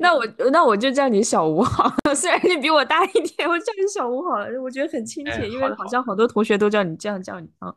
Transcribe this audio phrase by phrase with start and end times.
[0.00, 7.74] 那我那我就叫你小吴好了， 虽然你比我大一点，我叫你小吴好了，我觉得很亲切，因为好像好多同学都叫你这样叫你啊。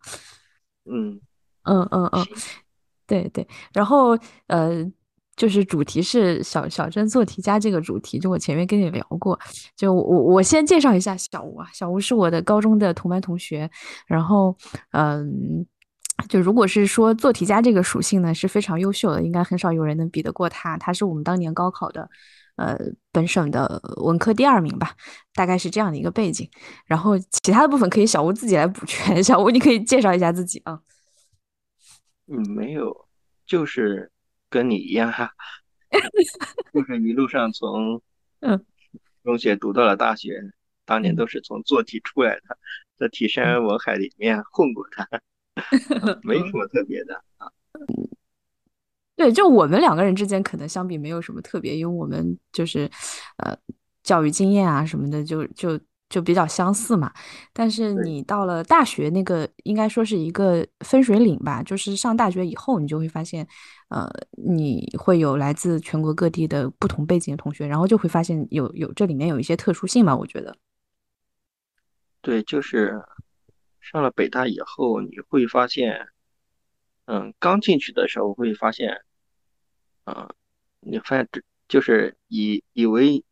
[0.91, 1.19] 嗯。
[1.63, 2.25] 嗯嗯嗯，
[3.05, 4.17] 对对，然后
[4.47, 4.83] 呃，
[5.35, 9.37] 就是主题是小小镇做题家这个主题，就我前面跟你聊过，
[9.75, 13.69] 就我我先介绍一下小吴啊，小吴是我的高中的同班同学，
[14.07, 14.55] 然后
[14.91, 15.65] 嗯。
[16.27, 20.77] 就如果是说做题家这个属性呢，是非常优秀的，应该很少有人能比得过他。
[20.77, 22.09] 他是我们当年高考的，
[22.57, 22.77] 呃，
[23.11, 24.93] 本省的文科第二名吧，
[25.33, 26.49] 大概是这样的一个背景。
[26.85, 29.23] 然后其他的部分可以小吴自己来补全。
[29.23, 30.81] 小吴，你可以介绍一下自己啊。
[32.27, 33.07] 嗯，没有，
[33.45, 34.11] 就是
[34.49, 35.31] 跟你一样哈，
[36.73, 38.01] 就是一路上从
[38.41, 38.65] 嗯
[39.23, 40.41] 中学读到了大学，
[40.85, 42.57] 当年都是从做题出来的，
[42.97, 45.21] 在题山文海里面混过的。
[46.23, 47.51] 没什么特别的啊，
[49.15, 52.89] 对，就我们两个人之间可能相比没有什么特别，因为我们就是
[53.37, 53.57] 呃
[54.01, 57.11] 教育经验啊什么的就就就比较相似嘛。
[57.51, 63.45] 但是你到了大学那个应该说是一个分水岭吧，就是上大学以后你就会发现，
[63.89, 64.09] 呃，
[64.41, 70.55] 你会有来自全国各地的不同背景的同学，然后就会发现有有这里面有一些特殊性嘛，我觉得。
[72.21, 73.01] 对，就是。
[73.81, 76.09] 上了北大以后，你会发现，
[77.05, 79.01] 嗯，刚进去的时候会发现，
[80.05, 80.29] 嗯，
[80.79, 83.23] 你发现这就是以以为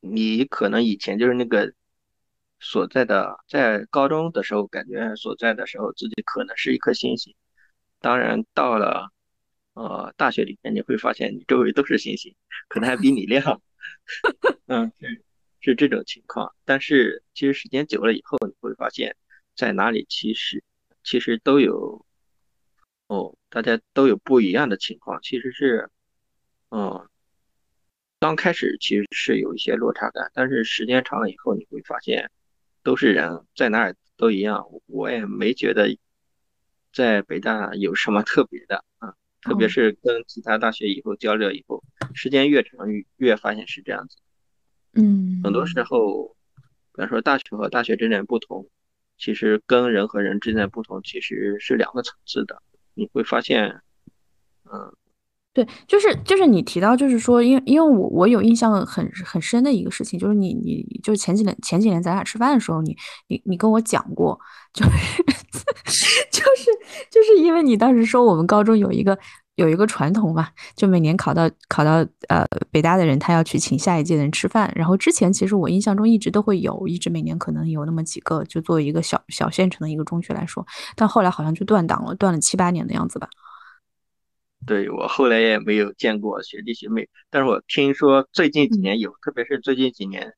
[0.00, 1.72] 你可能以前就是那个
[2.60, 7.34] 所在的，在高中的时候感觉所在的时候自己可能是一颗星星，
[8.00, 9.10] 当然到了
[9.74, 12.36] 呃大学里面你会发现你周围都是星星，
[12.68, 13.60] 可能还比你亮，
[14.68, 15.24] 嗯，是
[15.60, 16.54] 是这种情况。
[16.64, 19.16] 但是其实时间久了以后，你会发现。
[19.60, 20.06] 在哪里？
[20.08, 20.64] 其实，
[21.04, 22.06] 其实都有，
[23.08, 25.20] 哦，大家都有不一样的情况。
[25.20, 25.90] 其实是，
[26.70, 27.06] 嗯，
[28.20, 32.30] 刚开始其实是有一些落差感，但是时间长了以后，你会发现，
[32.82, 34.66] 都是人，在哪儿都一样。
[34.86, 35.94] 我也没觉得
[36.90, 41.84] 在北大有什么特别的啊，特别是跟其他大学以后交流以后，
[42.14, 44.16] 时间越长越越发现是这样子。
[44.94, 46.34] 嗯，很多时候，
[46.94, 48.66] 比方说大学和大学之间不同。
[49.20, 52.60] 其实跟人和人之间的不同其实是两个层次的，
[52.94, 53.68] 你会发现，
[54.64, 54.92] 嗯，
[55.52, 62.96] 对，就是就是你提到，就是说，因为因为我我有印象很很深的一个事情，就是你你就是前几年前几年咱俩吃饭的时候，你
[63.28, 64.40] 你你跟我讲过，
[64.72, 64.90] 就是
[66.32, 66.70] 就是
[67.10, 69.18] 就是因为你当时说我们高中有一个。
[69.56, 71.96] 有一个传统嘛，就每年考到考到
[72.28, 74.72] 呃北大的人，他要去请下一届的人吃饭。
[74.74, 80.66] 然后之前其实我印象中一直都会有，一直每年可能有那么几个，就作为一个小小县城的一个中学来说，
[80.96, 83.28] 但后来好像就断档了，断了七八年的样子吧。
[84.66, 90.32] 对我后来也没有见过学弟学妹，但是我听说最近几年有，特别是最近几年，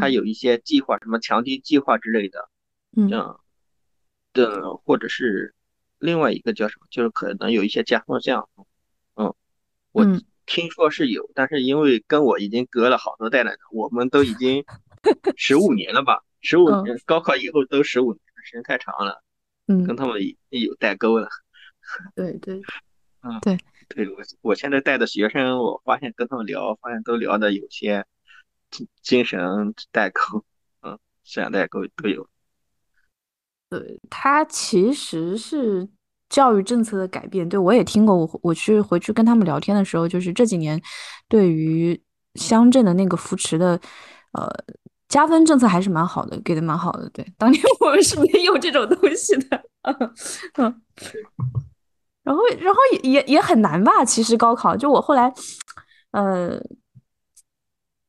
[0.00, 2.48] 他有一些计划，什么强基计划之类的，
[2.96, 3.08] 嗯，
[4.32, 5.54] 的或者是。
[6.04, 6.86] 另外一个叫什么？
[6.90, 8.46] 就是可能有一些加分项，
[9.16, 9.34] 嗯，
[9.92, 10.04] 我
[10.44, 14.62] 听说是有，但是因为跟我已经隔了好多代了，我们都已经
[15.34, 16.22] 十五年了吧？
[16.42, 19.22] 十五年，高考以后都十五年，时间太长了，
[19.66, 20.20] 嗯，跟他们
[20.50, 21.26] 有代沟了。
[22.14, 22.60] 对 对，
[23.22, 23.56] 嗯，对
[23.88, 28.04] 对，我我现在带的学生，我发现跟他们聊，发现都聊的有些
[29.00, 30.44] 精神代沟，
[30.82, 32.28] 嗯，思想代沟都有。
[34.10, 35.88] 他，其实是
[36.28, 37.48] 教育政策的改变。
[37.48, 40.80] 对我也听过，我我去回去跟他们聊天的时候，就是这几年
[41.28, 42.00] 对于
[42.34, 43.80] 乡镇的那个扶持的，
[44.32, 44.48] 呃，
[45.08, 47.08] 加分政策还是蛮好的，给的蛮好的。
[47.10, 49.62] 对，当年我们是没有这种东西的，
[50.58, 50.82] 嗯，
[52.22, 54.04] 然后然后也也也很难吧？
[54.04, 55.32] 其实高考就我后来，
[56.12, 56.60] 呃。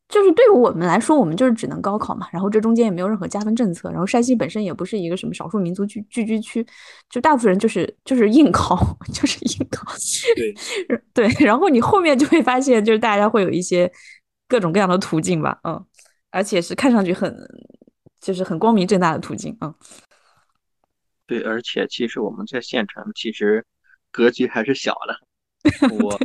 [0.07, 6.65] 就是对于我们来说，我们就是只能高考嘛，然后这中间也没有任何加分政策，然后山西本身也不是一个什么少数民族聚聚居区，
[7.09, 8.77] 就大部分人就是就是硬考，
[9.11, 9.91] 就是硬考。
[10.37, 13.91] 对 对，然后你后面就会发现，就是大家会有一些
[14.47, 15.83] 各种各样的途径吧，嗯，
[16.29, 17.35] 而且是看上去很
[18.21, 19.73] 就是很光明正大的途径，嗯。
[21.25, 23.65] 对，而且其实我们在县城其实
[24.11, 26.19] 格局还是小的， 我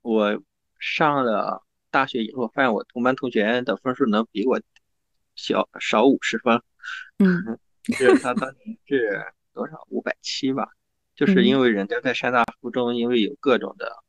[0.00, 0.42] 我
[0.78, 1.65] 上了。
[1.90, 4.60] 大学以后发现我同班同学的分数能比我
[5.34, 6.60] 小少五十分，
[7.18, 7.58] 嗯，
[7.98, 9.24] 就是他当年是
[9.54, 10.68] 多少五百七吧，
[11.14, 14.02] 就是因为人家在山大附中，因为有各种的，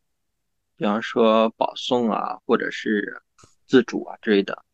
[0.75, 3.21] 比方说保送啊，或者是
[3.65, 4.65] 自主啊之类的，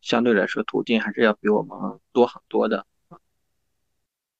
[0.00, 2.86] 相对来说途径还是要比我们多很多的。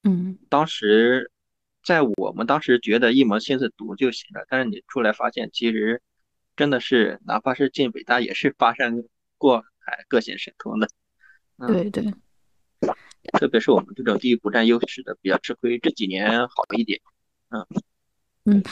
[0.05, 1.31] 嗯，当时
[1.83, 6.01] 在我们当时觉得一门心思读就行了，但是你出来发现其实。
[6.59, 9.05] 真的是哪怕是进北大也是发山
[9.39, 10.89] 过海，各显神通的。
[11.67, 12.13] 对对，
[13.33, 17.01] 特别是我们这种地域不占优势的比较吃亏，这几年好一点。
[17.51, 17.67] 嗯
[18.45, 18.63] 嗯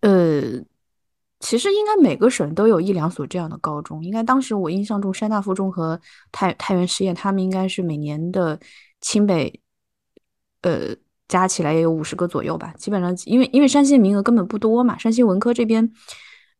[0.00, 0.64] 呃。
[1.44, 4.04] 其实应该每个省都有一两所这样的高中。
[4.04, 6.00] 应该当时我印象中，山大附中和
[6.30, 8.56] 太太原实验，他们应该是每年的
[9.00, 9.60] 清北，
[10.60, 10.94] 呃，
[11.26, 12.72] 加起来也有五十个左右吧。
[12.78, 15.92] 基本上，因为因为山西的名额根本不多嘛，山西文科这边，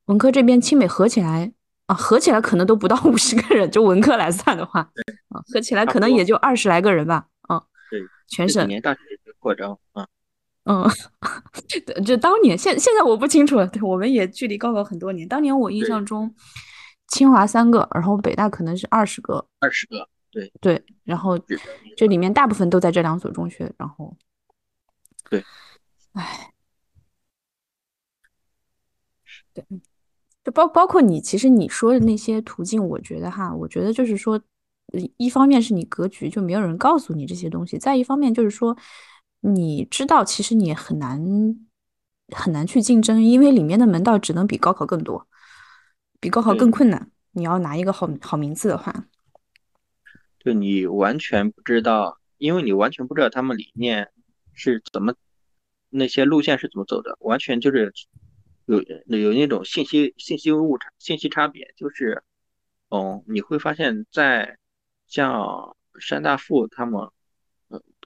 [0.06, 1.52] 文科这边清北合起来
[1.87, 4.81] 啊，合起来可能都不到 五十个人，就文科来算的话，
[5.28, 7.26] 啊，合起来可能也就二十来个人吧。
[7.43, 9.00] 啊，对，全省年大学
[9.38, 10.06] 扩招啊。
[10.64, 10.88] 嗯，
[12.06, 13.66] 就当年现现在我不清楚了。
[13.66, 15.26] 对，我们也距离高考很多年。
[15.26, 16.32] 当年我印象中，
[17.08, 20.84] 清华三个，然后北大可能是二十个，二十个，对对。
[21.02, 21.37] 然后
[21.96, 23.72] 这里面大部分都在这两所中学。
[23.76, 24.16] 然后，
[25.28, 25.44] 对，
[26.12, 26.52] 唉，
[29.52, 29.64] 对，
[30.44, 34.40] 就包包括你，其实你说的那些途径，我觉得哈，我觉得就是说，
[35.16, 38.76] 一方面是你格局就没有人告诉你这些东西，再一方面就是说。
[39.44, 41.20] 你知道，其实你很难
[42.28, 45.26] 很难去竞争，因为里面的门道只能比高考更多，
[46.20, 47.10] 比高考更困难。
[47.32, 49.06] 你要拿一个好好名次的话，
[50.38, 54.10] 就你完全不知道，因为你完全不知道他们理念
[54.52, 55.12] 是怎么，
[55.90, 57.92] 那些路线是怎么走的，完全就是
[58.67, 61.73] 有有那种信息信息误差、信息差别。
[61.76, 62.23] 就是，
[62.91, 64.59] 嗯，你会发现在
[65.06, 67.11] 像山大附他们。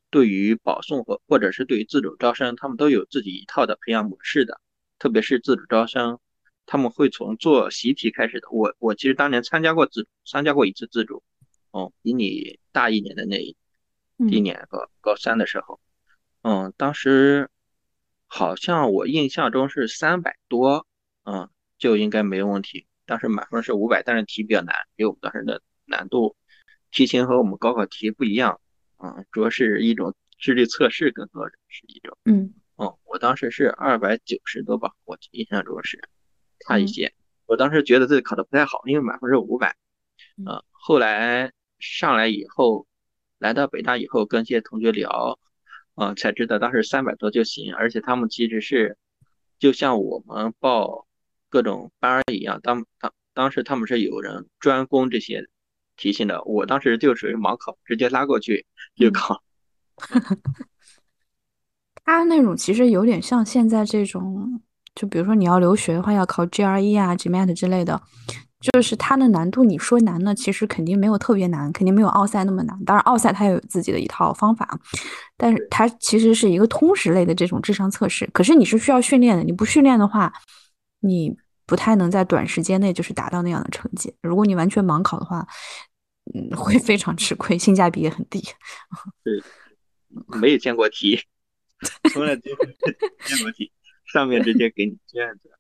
[0.09, 4.61] 对于保送和或者是对于自主招生，他们都有自己一套的培养模式的。
[4.99, 6.21] 特别是自主招生，
[6.65, 8.49] 他们会从做习题开始的。
[8.51, 11.23] 我我其实当年参加过自参加过一次自主，
[11.73, 13.57] 哦，比你大一年的那一
[14.17, 15.81] 一年高高三的时候，
[16.43, 17.51] 嗯，当时
[18.27, 20.87] 好像我印象中是三百多，
[21.25, 22.87] 嗯，就应该没问题。
[23.05, 26.37] 当时满分是五百，但是题比较难，因为我们当时的难度
[26.91, 28.61] 题型和我们高考题不一样。
[28.99, 32.17] 嗯，主要是一种智力测试，更多的是一种。
[32.25, 36.01] 嗯，哦，我当时是二百九十多吧，我印象中是
[36.61, 37.13] 差一些。
[37.47, 39.77] 我当时觉得自己考的不太好，因为满分是五百。
[40.39, 42.87] 嗯，后来上来以后，
[43.39, 45.39] 来到北大以后，跟一些同学聊，
[45.97, 48.97] 嗯，才知道当时三百多就行，而且他们其实是
[49.59, 51.07] 就像我们报
[51.51, 55.47] 各种班一样，当当当时他们是有人专攻这些。
[55.99, 58.67] 题型的，我当时就属于盲考，直接拉过去
[58.97, 59.43] 就考。
[62.05, 64.61] 他那种其实有点像现在这种，
[64.95, 68.03] 就比如说你要留学的话，要考 GRE 啊、GMAT 之类的，
[68.61, 72.79] 就是它的难度，你说难呢，其实肯定没有特别难，肯定没有奥赛那么难。
[72.85, 74.79] 当然，奥赛它有自己的一套方法，
[75.37, 78.29] 但是它其实是一个通识类的这种智商测试。
[78.33, 80.33] 可是你是需要训练的，你不训练的话，
[81.01, 81.37] 你。
[81.69, 84.15] 不太能在短时间内就是达到那样的成绩。
[84.23, 85.45] 如果你完全盲考的话，
[86.33, 88.41] 嗯， 会非常吃亏，性价比也很低。
[89.25, 89.43] 对，
[90.39, 91.21] 没有见过题，
[92.13, 92.57] 从来没有
[93.25, 93.73] 见过题，
[94.05, 95.51] 上面直接给你卷子。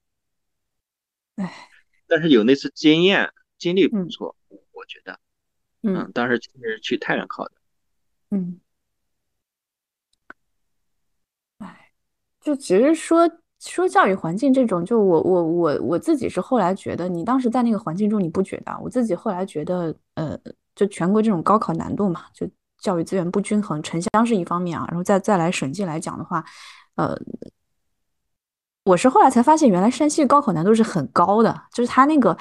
[1.38, 1.52] 唉，
[2.08, 4.34] 但是有那次经验，经历不错，
[4.72, 5.18] 我觉得。
[5.82, 7.52] 嗯，当时是去太原考的。
[8.30, 8.60] 嗯。
[11.58, 11.90] 哎，
[12.40, 13.30] 就其实说。
[13.58, 18.78] 说教育环境这种，就我我我我自己是后来觉得，你当时在那个环境中你不觉得？
[18.82, 20.38] 我自己后来觉得，呃，
[20.74, 22.46] 就全国这种高考难度嘛，就
[22.78, 26.44] 教育资源不均衡，城乡是一方面啊，然后再再来省际来讲的话，
[26.96, 27.18] 呃，
[28.86, 32.34] 我是后来才发现，原来山西高考难度是很高的，就是它那个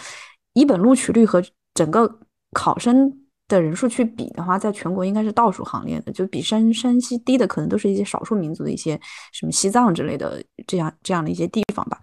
[0.54, 2.20] 一本录取率和整个
[2.54, 3.22] 考生。
[3.48, 9.00] 的人数去比的话，在全国应该是倒数行列的，就比山山西低的可能都是一些少数民族的一些
[9.32, 12.00] 什么西藏之类的这样这样的一些地方吧。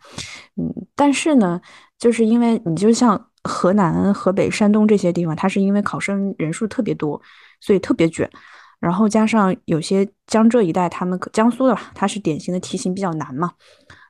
[0.56, 1.60] 嗯，但是呢，
[1.98, 7.20] 就是因为你就像河南、河北、山东这些地方，它是因为考生人数特别多，
[7.60, 8.30] 所以特别卷。
[8.78, 13.50] 然后加上有些江浙一带，他们江苏的吧，它是典型的题型比较难嘛。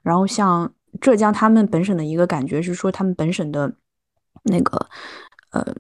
[0.03, 3.73] 然后像浙江，他们本省的一个感觉是说，他们本省的
[4.45, 4.87] 那个
[5.51, 5.75] 呃。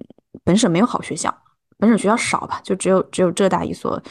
[0.44, 1.32] 本省没有好学校，
[1.78, 4.02] 本省学校少吧，就只有只有浙大一所，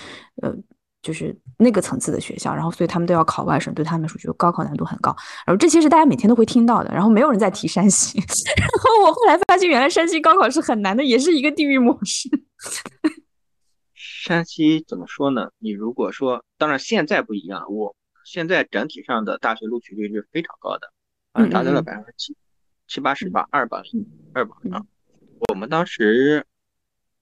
[0.42, 0.56] 呃，
[1.02, 5.14] 就是那个层次的学校，然后所以他们都要考外省，对他们来说就高考难度很高。
[5.46, 8.20] 然后这些是大家每天都会听到的，然后没有人在提山西。
[8.56, 12.30] 然后我后来发现，原来山西高考是很难的，也是一个地域模式。
[13.94, 15.50] 山西怎么说呢？
[15.58, 17.94] 你如果说，当然现在不一样，我
[18.32, 20.94] 现在整体上的大学录取率是非常高的，
[21.34, 22.38] 啊，达到了百分之七
[22.88, 23.84] 七八十吧，二本
[24.34, 24.86] 二本啊。
[25.50, 26.46] 我们当时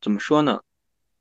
[0.01, 0.61] 怎么说呢？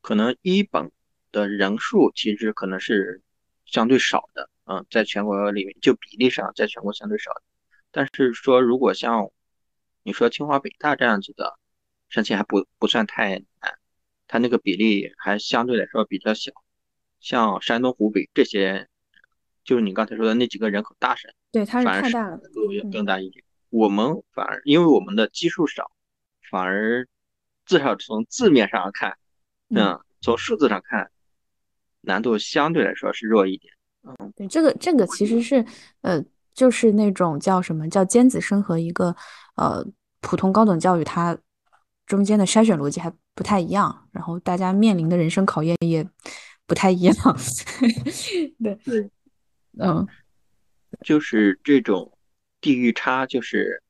[0.02, 0.92] 可能一本
[1.32, 3.22] 的人数其实可能是
[3.64, 7.42] 相对少的，嗯，在全国里面就比例上在全国相对少的。
[7.90, 9.30] 但是说如果像
[10.02, 11.58] 你说清华北大这样子的
[12.10, 13.78] 申请还不不算太难，
[14.26, 16.52] 它那个比例还相对来说比较小。
[17.20, 18.86] 像山东、湖北这些，
[19.68, 22.40] 就是你刚才说的那几个人口大省，对，它是太大了。
[22.80, 23.44] 更更大一点。
[23.68, 25.90] 我们反而因为我们的基数少，
[26.50, 27.06] 反而
[27.66, 29.14] 至少从字面上看，
[29.68, 31.10] 嗯，从数字上看，
[32.00, 33.70] 难度相对来说是弱一点。
[34.04, 35.62] 嗯，对，这个这个其实是
[36.00, 39.14] 呃，就是那种叫什么叫尖子生和一个
[39.56, 39.86] 呃
[40.22, 41.36] 普通高等教育，它
[42.06, 46.08] 中间的筛选逻辑还不太一样，然后大家面临的人生考验也
[46.66, 47.14] 不太一样。
[48.64, 49.10] 对对，
[49.78, 50.06] 嗯，
[51.02, 52.16] 就是这种
[52.60, 53.82] 地域差，就是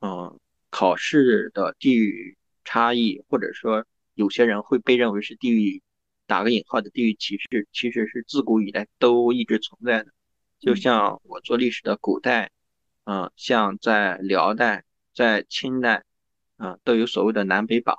[0.00, 0.38] 嗯，
[0.70, 5.82] 考试的地域差异，或者说有些人会被认为是地域。
[6.26, 10.10] 打个引号的地域歧视，其实是自古以来都一直存在的。
[10.58, 12.50] 就像我做历史的古代，
[13.04, 16.02] 嗯，像在辽代、在清代，
[16.56, 17.94] 嗯，都有所谓的南北榜，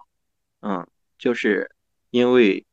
[0.61, 0.87] 嗯，
[1.19, 1.69] 就是
[2.09, 2.65] 因为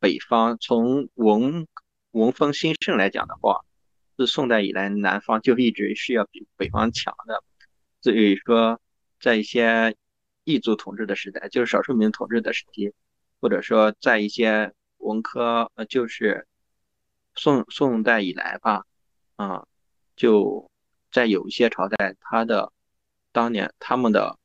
[0.00, 1.68] 北方从文
[2.12, 3.64] 文风兴盛来讲的话，
[4.16, 7.42] 自宋代以来，南方就一直是要比北方强的。
[8.00, 8.80] 所以说，
[9.20, 9.96] 在一些
[10.44, 12.94] 异族统治的时代，就是少数民族统治的时期。
[13.40, 16.46] 或者说，在一些文科，呃，就是
[17.34, 18.84] 宋宋代以来吧，
[19.34, 19.66] 啊，
[20.14, 20.70] 就
[21.10, 22.72] 在有一些朝代，他的
[23.32, 24.38] 当年他们的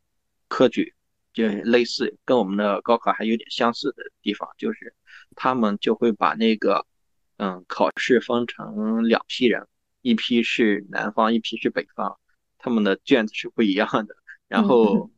[0.47, 0.95] 科举
[1.31, 4.95] 就类似，跟我们的高考还有点相似的地方，就是
[5.35, 6.87] 他们就会把那个，
[7.37, 9.67] 嗯，考试分成两批人，
[10.01, 12.17] 一批是南方，一批是北方，
[12.57, 14.15] 他们的卷子是不一样的，
[14.47, 15.09] 然后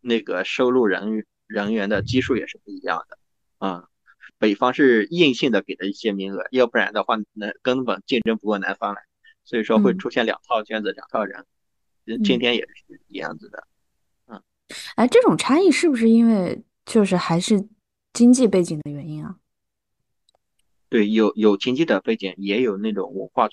[0.00, 1.26] 那个收录人。
[1.48, 3.18] 人员的基数也是不一样的
[3.58, 3.84] 啊，
[4.36, 9.00] 北方是硬性的给的一些名额，要不然的话，那根本竞争不过南方来，
[9.44, 11.46] 所以说会出现两套卷子，两套人。
[12.24, 13.64] 今天也是一样子的，
[14.26, 14.42] 嗯，
[14.96, 17.68] 哎，这种差异是不是因为就是还是
[18.12, 19.36] 经济背景的原因啊？
[20.96, 23.50] 对，有有经济的背景，也有那种文化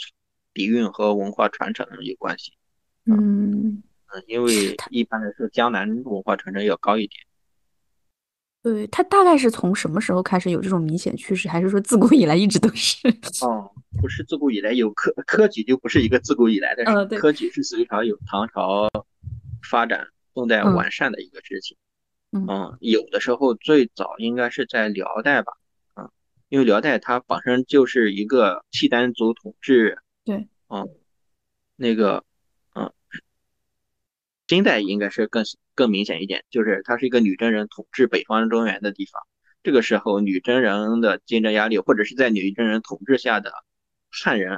[0.53, 2.53] 底蕴和文化传承有关系。
[3.05, 3.83] 嗯
[4.13, 7.19] 嗯，因为一般来说，江南文化传承要高一点。
[8.61, 12.97] 对它大概是从什么时候开始有这种明显趋势，还是说自古以来一直都是？
[13.45, 13.69] 哦，
[13.99, 18.89] 不是自古以来有科科举就不是一个自古以来的事，科举是隋朝有，唐朝
[19.69, 21.75] 发展，宋代完善的一个事情。
[22.31, 25.62] 嗯，有的时候最早应该是在辽代吧，嗯，
[26.53, 29.97] 因为辽代它本身就是一个契丹族统治。
[30.23, 30.87] 对，嗯，
[31.75, 32.23] 那个。
[32.75, 32.93] 嗯
[34.45, 35.43] 金代应该是更
[35.73, 39.19] 更明显一点，就是它是一个女真人统治北方中原的地方。
[39.63, 43.51] 这个时候，女真人的竞争压力，或者是在女真人统治下的
[44.11, 44.55] 汉人，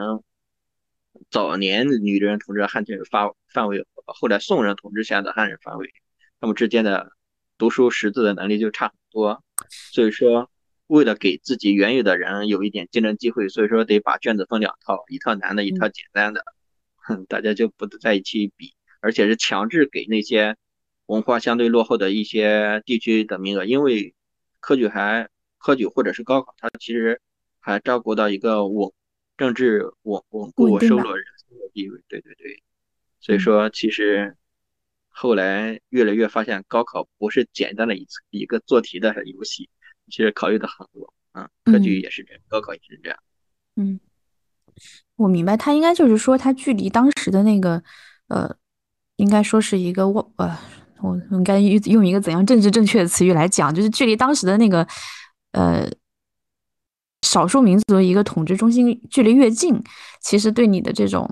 [1.30, 5.94] 早年女真人统治汉人发范围，后来宋人统治下的汉人范围，
[6.42, 7.12] 他们之间的
[7.58, 9.42] 读书识字的能力就差很多。
[9.70, 10.50] 所以说，
[10.88, 16.44] 为了给自己原有的人有一点竞争机会，所以说得把卷子分两套，一套难的，一套简单的，
[17.28, 18.74] 大家就不在一起比。
[19.02, 20.58] 而且是强制给那些
[21.06, 24.16] 文化相对落后的一些地区的名额，因为
[24.60, 27.22] 科举还科举或者是高考，它其实
[27.60, 28.92] 还照顾到一个稳
[29.38, 32.02] 政治稳稳固收罗人的地位。
[32.08, 32.64] 对对对，
[33.20, 34.36] 所以说其实
[35.10, 39.70] 后来越来越发现，高考不是简单的一次一个做题的游戏，
[40.10, 41.14] 其实考虑的很多。
[41.34, 43.20] 嗯，科举也是这样，高考也是这样。
[43.76, 44.00] 嗯，
[45.16, 47.84] 我明白，他应该就是说，他距离当时的那个
[48.28, 48.56] 呃。
[49.18, 50.58] 应该说是一个我呃，
[51.00, 54.86] 我应该用用一个怎样政治正确的词语来讲，就是距离当时的那个
[55.54, 55.90] 呃
[57.22, 59.82] 少数民族的一个统治中心距离越近，
[60.20, 61.30] 其实对你的这种，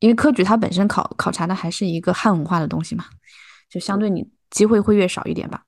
[0.00, 3.04] 因为科举它本身考考察的还是一个汉文化的东西嘛，
[3.70, 5.62] 就相对你机会会越少一点吧。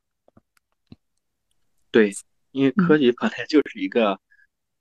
[1.97, 2.13] 对，
[2.51, 4.21] 因为科举本来就是一个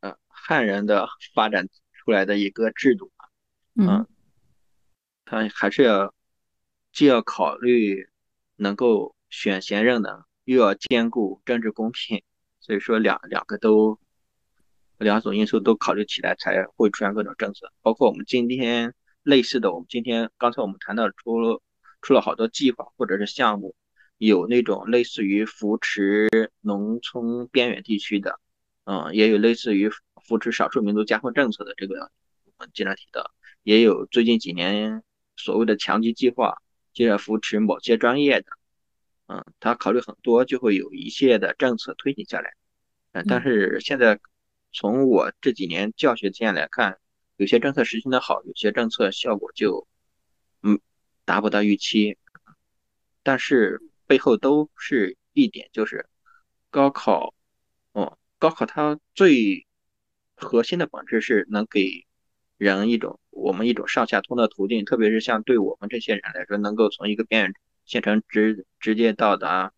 [0.01, 3.09] 呃汉人的发展出来的一个制度
[3.73, 4.07] 嘛，嗯。
[5.23, 6.13] 他还是要
[6.91, 8.09] 既要考虑
[8.57, 12.21] 能够选贤任能，又要兼顾政治公平，
[12.59, 13.97] 所以说两两个都
[14.97, 17.71] 两种因素都考虑起来，才会出现各种政策。
[17.81, 18.93] 包括我们今天
[19.23, 21.61] 类似的，我们今天刚才我们谈到出了
[22.01, 23.73] 出了好多计划或者是项目，
[24.17, 26.29] 有那种类似于扶持
[26.61, 28.39] 农村边远地区的，
[28.85, 29.89] 嗯，也有类似于
[30.23, 32.11] 扶持少数民族加分政策的这个，
[32.45, 33.31] 我们经常提到，
[33.63, 35.03] 也有最近几年。
[35.37, 36.61] 所谓的强基计划，
[36.93, 38.47] 接着扶持某些专业的，
[39.27, 42.53] 嗯，他考虑很多，就会有一系列的政策推行下来。
[43.11, 44.17] 嗯，但是现在
[44.71, 46.99] 从我这几年教学经验来看，
[47.35, 49.85] 有些政策实行的好，有些政策效果就
[50.63, 50.79] 嗯
[51.25, 52.17] 达不到预期。
[53.23, 56.07] 但是背后都是一点，就是
[56.69, 57.33] 高考，
[57.93, 59.65] 哦，高考它最
[60.35, 62.05] 核心的本质是能给
[62.57, 67.53] 人一种我们一种上下通的途径，特别是像对我们这些人来说，能够从一个边远
[67.85, 69.73] 县城直直接到达，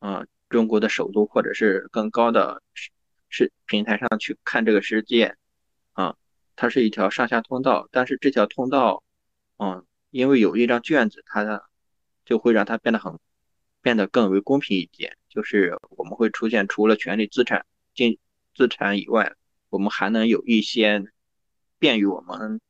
[0.00, 2.62] 嗯，中国的首都或者是更高的
[3.28, 5.36] 是平台上去看这个世界，
[5.92, 6.16] 啊，
[6.56, 9.02] 它是一条上下通道，但是这条通道，
[9.58, 11.64] 嗯，因为有一张卷子，它的
[12.24, 13.18] 就会让它变得很
[13.86, 17.64] 变得更为公平一点，就是我们会出现除了权利资产
[17.94, 18.18] 进
[18.52, 19.36] 资产以外，
[19.68, 21.04] 我们还能有一些
[21.78, 22.60] 便于我们，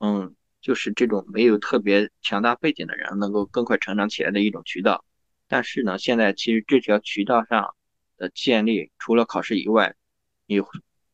[0.00, 5.02] 嗯，就是这种没有特别强大背景的人能够更快成长起来的一种渠道。
[5.48, 7.74] 但是呢，现在其实这条渠道上
[8.18, 9.96] 的建立，除了考试以外，
[10.44, 10.60] 你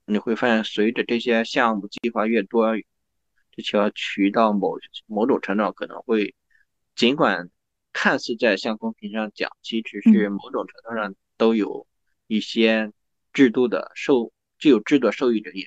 [0.07, 2.77] 你会发现，随着这些项目计划越多，
[3.53, 4.77] 这条渠道某
[5.07, 6.35] 某种程度可能会，
[6.97, 7.49] 尽管
[7.97, 11.87] 看似在向公屏上讲，其实是某种程度上都有
[12.27, 12.93] 一些
[13.33, 15.67] 制度的受，具有制度受益者也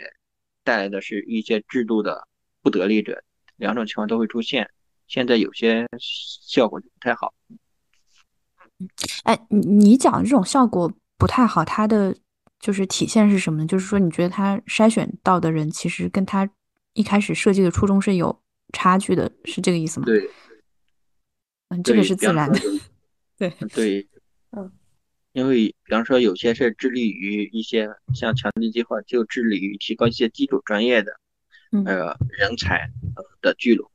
[0.63, 2.27] 带来的是一些制度的
[2.61, 3.23] 不得利者，
[3.57, 4.69] 两种情况都会出现。
[5.07, 7.33] 现在有些效果就不太好。
[9.23, 12.15] 哎，你你讲这种效果不太好，它的。
[12.59, 13.65] 就是体现是什么呢？
[13.65, 16.49] 就是说，你觉得他筛选到的人，其实跟他
[16.91, 18.37] 一开始设计的初衷是有
[18.73, 20.05] 差距的，是这个意思吗？
[20.05, 20.29] 对，
[21.69, 22.59] 嗯，这个是自然的。
[23.37, 24.07] 对对，
[24.51, 24.71] 嗯，
[25.31, 31.19] 因为比方说，有些是致力于一些像强基计划，就致力于提高一些基础专业的
[31.85, 32.91] 呃人才
[33.41, 33.89] 的聚拢。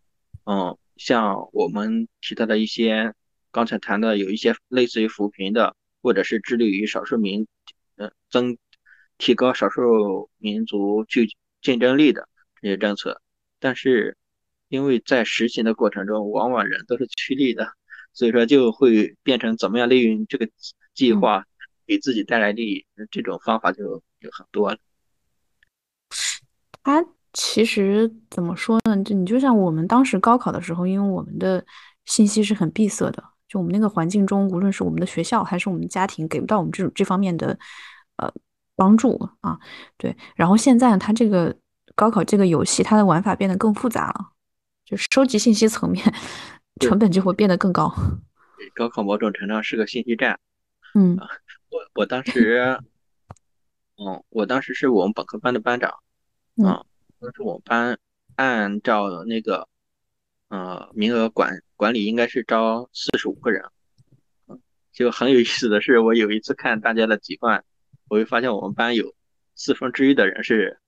[0.44, 3.14] 嗯，像我们提到的一些
[3.50, 7.46] 刚才谈的，有一些类似于扶贫的，或者是致力于少数民。
[7.96, 8.58] 呃，增
[9.18, 11.28] 提高少数民族去
[11.62, 12.28] 竞争力的
[12.60, 13.22] 这些政策，
[13.60, 14.16] 但是
[14.74, 17.66] 因为在实行的过程中，往往人都是趋利的，
[18.12, 20.48] 所以说就会变成怎么样利用这个
[20.94, 21.44] 计划
[21.86, 24.78] 给自己带来利益，这种方法就有很多了。
[26.82, 29.02] 它其实怎么说呢？
[29.04, 31.64] 就你就像我们当时高考的时候，因为我们的
[32.04, 33.22] 信息是很闭塞的。
[33.48, 37.56] 就我们那个环境中，无论是我们的学校还是我们的家庭，给不到我们这种这方面的
[38.16, 38.32] 呃
[38.74, 39.58] 帮助啊。
[39.96, 41.56] 对，然后现在呢，它这个
[41.94, 44.33] 高考这个游戏，它的玩法变得更复杂了，
[44.84, 46.04] 就收集信息层面
[46.80, 47.92] 成本就会变得更高。
[48.74, 50.38] 高考某种程度上是个信息战。
[50.94, 51.16] 嗯，
[51.70, 52.78] 我我当时，
[53.96, 55.92] 嗯，我当时是我们本科班的班长
[56.56, 56.84] 嗯，
[57.20, 57.98] 当时我们班
[58.36, 59.68] 按照那个。
[60.48, 63.64] 呃，名额管管理应该是招四十五个人，
[64.92, 67.64] 就很有意思的是，我有一次看大家的籍贯，
[68.08, 69.12] 我会发现我们班有
[69.56, 70.78] 四分之一的人是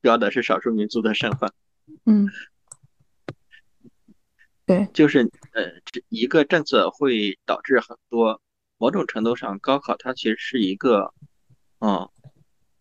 [0.00, 1.52] 标的是少数民族的身份。
[2.04, 2.28] 嗯，
[4.66, 5.20] 对，就是
[5.52, 8.42] 呃，这一个政策会导致很多，
[8.78, 11.14] 某种程度上，高考它其实是一个，
[11.78, 12.10] 嗯，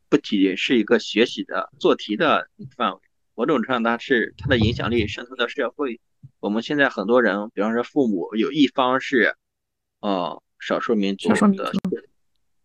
[0.10, 3.00] 不仅是一个学习的做题的范围，
[3.36, 6.02] 某种程度上它是它的影响力渗透到社会。
[6.40, 9.36] 我们现在很多人，比方说父母有一方是，
[10.00, 11.72] 呃，少数民族的，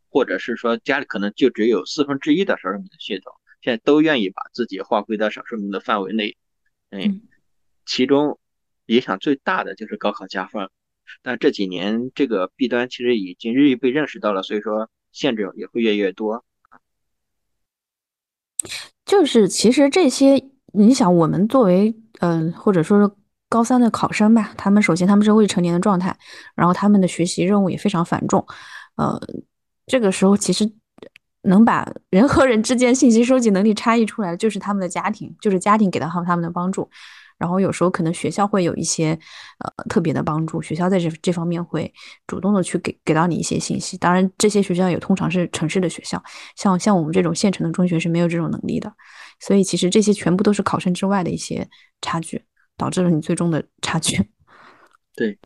[0.09, 6.38] 或者是说家里可能就只有四分之一的少数民族血统，现在都愿意把自己划归到少数民族范围内。
[6.88, 7.20] 嗯，
[7.85, 8.38] 其中
[8.94, 10.68] 影响最大的就是高考加分，
[11.22, 16.44] 但这几年这个弊端其实已经日益被认识到了，所以说限制也会越来越多。
[19.05, 23.11] 就是其实这些，你想我们作为，嗯，或者说是。
[23.53, 26.16] 高三的考生吧，他们首先他们是未成年的状态，
[26.55, 28.46] 然后他们的学习任务也非常繁重，
[28.94, 29.20] 呃，
[29.88, 30.72] 这个时候其实
[31.42, 36.88] 能把人和人之间信息收集能力差异出来的就是他们的家庭，就是家庭给到他们他们的帮助，
[37.40, 39.18] 然后有时候可能学校会有一些
[39.59, 41.92] 呃特别的帮助，学校在这这方面会
[42.29, 46.22] 主动的去给给到你一些信息，当然这些学校也通常是城市的学校，
[46.55, 48.92] 像像我们这种县城的中学是没有这种能力的，
[49.40, 51.66] 所以其实这些全部都是考生之外的一些
[52.00, 52.44] 差距。
[52.76, 54.16] 导致了你最终的差距。
[55.14, 55.38] 对，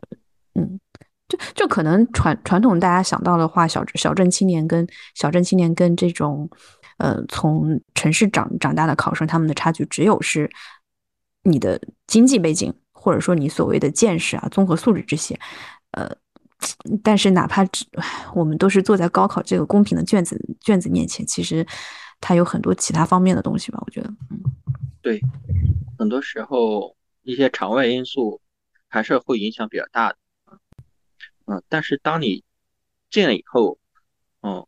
[0.53, 0.79] 嗯，
[1.27, 6.49] 就就可能传传统大家想到的话，小小镇青年跟小镇青年跟这种
[6.97, 10.49] 呃从城市长长大的考生，他们的差距只有是
[11.45, 15.39] 你的经济背景，或者说你所谓的见识啊、综合素质这些。
[15.91, 16.11] 呃，
[17.01, 17.85] 但是哪怕只
[18.33, 21.65] 我们都是坐在高考这个公平的卷子卷子面前，其实
[22.19, 23.81] 它有很多其他方面的东西吧？
[23.85, 24.43] 我觉得，嗯，
[25.01, 25.21] 对，
[25.97, 26.95] 很多时候。
[27.27, 28.39] 一些场外因素
[28.87, 30.17] 还是会影响比较大的，
[31.47, 32.43] 嗯，但是当你
[33.09, 33.79] 进了以后，
[34.43, 34.63] 嗯，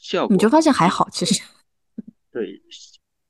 [0.00, 1.42] 效果你就发现还好，其实
[2.32, 2.62] 对，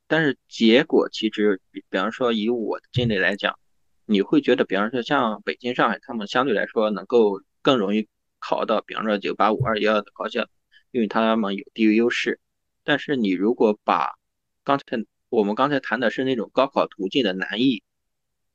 [0.08, 3.58] 但是结果其实比比方说以我的经历来讲，
[4.04, 10.46] 你会觉得，比方说像北京、上海，他们相对来说能够更容易考到，比方说九八五、二幺幺的高校，
[10.92, 12.38] 因为他们有地域优势。
[12.84, 14.14] 但是你如果把
[14.62, 14.84] 刚才
[15.28, 17.82] 我们刚才谈的是那种高考途径的难易，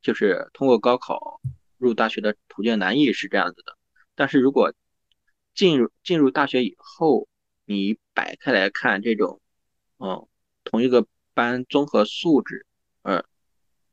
[0.01, 1.41] 就是通过高考
[1.77, 3.77] 入大学的途径难易是这样子的。
[4.15, 4.73] 但是如果
[5.53, 7.27] 进入进入大学以后，
[7.65, 9.41] 你摆开来看这种，
[9.97, 10.27] 嗯，
[10.63, 12.65] 同一个班综合素质，
[13.03, 13.23] 呃，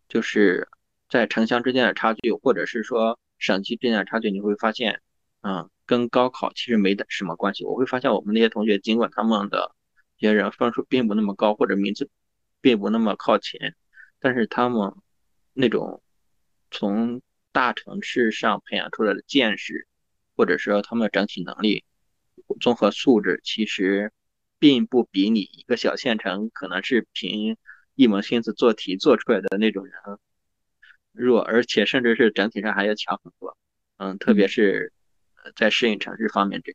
[0.09, 0.69] 就是
[1.09, 5.01] 在城乡之间的差距，或者是说省级之间的差距，你会发现，
[5.43, 7.65] 嗯，跟高考其实没的什么关系。
[7.65, 9.75] 我会发现我们那些同学，尽管他们的
[10.19, 12.11] 一些人分数并不那么高，或者名次
[12.61, 13.75] 并不那么靠前，
[14.19, 14.95] 但是他们
[15.53, 16.03] 那种
[16.71, 17.23] 从
[17.53, 19.87] 大城市上培养出来的见识，
[20.37, 21.85] 或者说他们的整体能力。
[22.61, 24.13] 综合素质其实
[24.59, 27.57] 并不比你一个小县城可能是凭
[27.95, 29.95] 一门心思做题做出来的那种人
[31.13, 33.57] 弱，而且甚至是整体上还要强很多。
[33.97, 34.93] 嗯，特别是
[35.57, 36.75] 在适应城市方面这，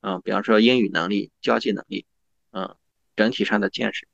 [0.00, 2.06] 嗯，比方说英语能力、交际能力，
[2.52, 2.76] 嗯，
[3.16, 4.06] 整体上的见识，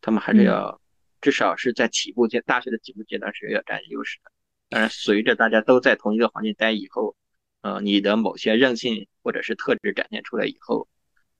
[0.00, 0.80] 他们还是要
[1.20, 4.30] 至少是在起步阶大学的起步阶段是要占优势的。
[4.68, 7.16] 当然，随着大家都在同一个环境待以后。
[7.62, 10.86] 呃，你的某些韧性或者是特质展现出来以后，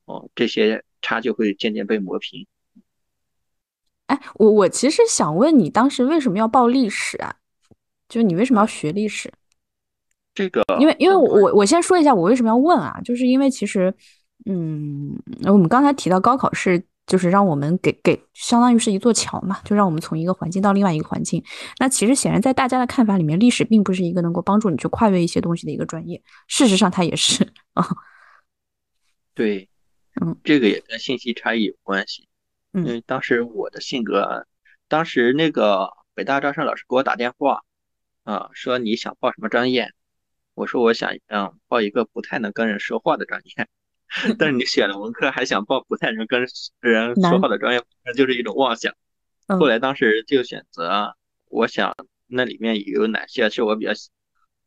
[0.06, 2.46] 哦，这些差距会渐渐被磨平。
[4.06, 7.36] 哎，我我其实想问你，当时为什么要报历史啊？
[8.08, 9.32] 就是你为什么要学历史？
[10.34, 13.94] 这个，因为因为我我先说一下我为什么要问啊，就是因为其实，
[14.46, 15.14] 嗯，
[15.44, 16.82] 我们刚才提到高考是。
[17.06, 21.40] 就是让我们给给，相当于是一座桥嘛，就让我们从一个环境到另外一个环境。
[21.78, 26.20] 那其实显然在大家的看法里面，历史并不是一个能够帮助你去跨越一些东西的一个专业。
[26.48, 27.86] 事实上，它也是啊。
[29.34, 29.68] 对，
[30.20, 32.28] 嗯，这个也跟信息差异有关系。
[32.72, 34.46] 因为当时我的性格，
[34.88, 37.62] 当时那个北大招生老师给我打电话，
[38.24, 39.92] 啊，说你想报什么专业？
[40.54, 43.68] 我说我想嗯报一个不太能跟人说话的专业。
[44.38, 46.46] 但是你选了文科，还想报不太能跟
[46.80, 48.94] 人说话的专业，那就是一种妄想。
[49.46, 51.16] 后来当时就选择，
[51.48, 51.94] 我想
[52.26, 53.92] 那里面有哪些是我比较，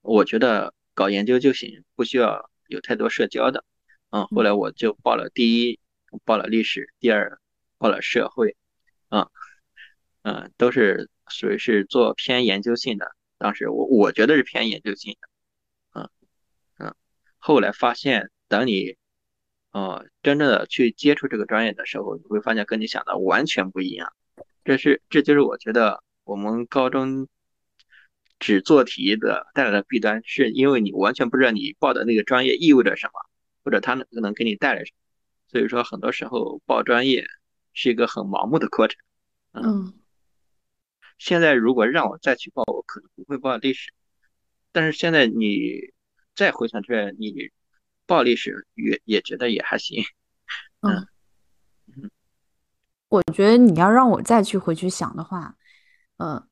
[0.02, 3.64] 我觉得搞研究就行，不需要有太多社交的。
[4.10, 5.80] 嗯，后来我就报了第一，
[6.26, 7.40] 报了历史，第二
[7.78, 8.56] 报了社会，
[9.10, 9.30] 嗯
[10.24, 13.16] 嗯，都是属于是做偏研究性的。
[13.38, 16.10] 当时我我觉得是偏研究性的，嗯
[16.80, 16.96] 嗯，
[17.38, 18.98] 后来发现等你。
[19.72, 24.12] 哦，真正的去接触这个专业的时候，你会发现跟你想的完全不一样。
[24.66, 27.28] 这是，这就是我觉得我们高中
[28.40, 33.29] 只做题的带来的弊端，是因为你完全不知道你报的那个专业意味着什么，
[33.64, 34.98] 或者它能能给你带来什么。
[35.48, 37.26] 所以说，很多时候报专业
[37.74, 39.00] 是一个很盲目的过程。
[39.54, 39.94] 嗯。
[41.18, 43.92] 现在如果让我再去报，我可能不会报历史。
[44.72, 45.94] 但是现在你
[46.36, 47.52] 再回想出来，你。
[48.10, 50.04] 报历史也也觉得也还行，
[50.82, 51.08] 嗯
[51.86, 52.10] 嗯，
[53.08, 55.56] 我觉得你要让我再去回去想的话，
[56.18, 56.44] 呃，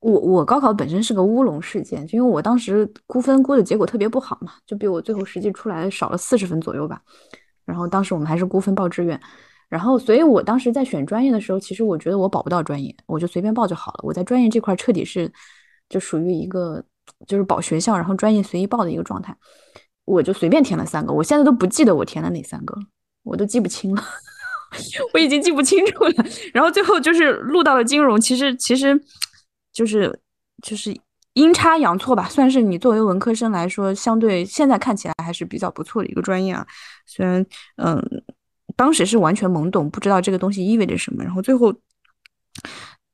[0.00, 7.00] 我我高考本身是个乌龙事件，就因为我当时估分估的结果特别不好嘛，就比我最后实际出来少了四十分左右吧。
[7.64, 9.20] 然后当时我们还是估分报志愿，
[9.68, 14.00] 然后所以我当时在选专业的时候，其实我觉得我保不到专业，我就随便报就好了。
[14.02, 15.30] 我在专业这块彻底是
[15.88, 16.82] 就属于一个
[17.26, 19.36] 就是保学校，然后专业随意报的一个状态。
[20.04, 22.74] 我就随便填了三个，我现在都不记得我填了哪三个，
[23.24, 24.02] 我都记不清了，
[25.12, 26.12] 我已经记不清楚了。
[26.54, 28.98] 然后最后就是录到了金融，其实其实
[29.78, 30.12] 就是
[30.60, 30.92] 就是
[31.34, 36.66] 阴差阳错吧，算是你作为文科生来说，相对现在看起来还是比较不错的一个专业啊。
[37.06, 38.02] 虽然嗯，
[38.74, 41.72] 当时是完全懵懂，不知道这个东西意味着什么，然后最后。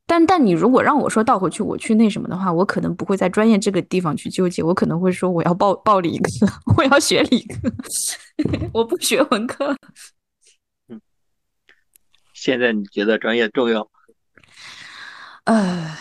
[0.06, 6.30] 但但你如果让我说倒回去，我去那什么的话，我可能不会在专业这个地方去纠结，我可能会说我要报报理科，
[6.76, 7.70] 我要学理科，
[8.72, 9.76] 我不学文科。
[10.88, 11.00] 嗯，
[12.32, 13.86] 现在你觉得专业重要？
[15.44, 15.96] 呃，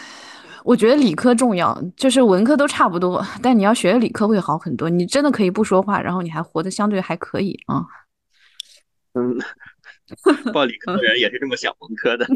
[0.63, 4.89] 我觉得理科重要，就是文科都差不多，但你要学理科会好很多。
[4.89, 7.86] 你真的可以不说话，然后你还活得相对还可以啊。
[9.13, 9.38] 嗯，
[10.54, 12.26] 报理科的人也是这么想文科的。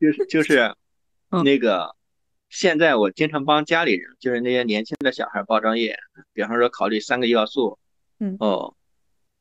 [0.00, 0.74] 就是就是
[1.44, 1.94] 那个，
[2.48, 5.98] 现在我经常帮家里人，就是那些年轻的小孩报专业，
[6.32, 7.78] 比方说考虑三个要素，
[8.18, 8.74] 嗯哦，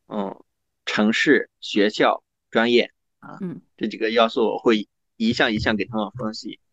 [0.07, 0.43] 嗯，
[0.85, 2.21] 城市、学校、
[2.51, 6.68] 专业啊，嗯，这几个要素我会一项一项给他们分析啊。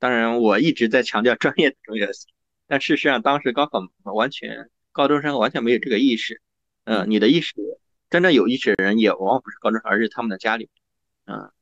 [0.00, 2.28] 当然，我一直在强调专业的重要性，
[2.66, 6.42] 但事实上当时高考完全高中生完全没有这个意识，
[6.82, 7.54] 嗯，你的意识
[8.10, 10.68] 真正有意识的人也往往不是高中生，而是他们的家里，
[11.26, 11.52] 嗯。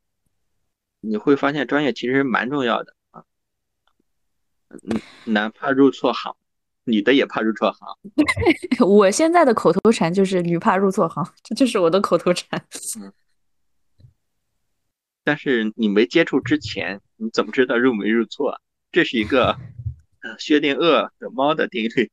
[1.01, 3.23] 你会发现专业其实蛮重要的啊，
[4.69, 5.01] 嗯，
[5.33, 6.35] 男怕入错行，
[6.83, 7.97] 女的也怕入错行。
[8.85, 12.67] 我现在的口头禅就是“女怕入错行”，这就是我的口头禅。
[13.01, 13.13] 嗯。
[15.23, 18.59] 但是你没接触之前，你怎么知道入没入错？
[18.91, 19.55] 这是一个
[20.39, 22.11] 薛定谔的猫的定律。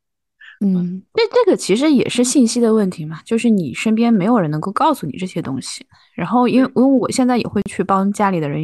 [0.61, 5.85] 嗯，那这个其实也是信息的问题嘛，就是你身边没有人能够告诉你这些东西。
[6.15, 8.61] 然后，因为因为我现在也会去帮家里的人、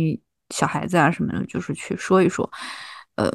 [0.50, 2.50] 小孩子啊什么的，就是去说一说。
[3.16, 3.30] 呃，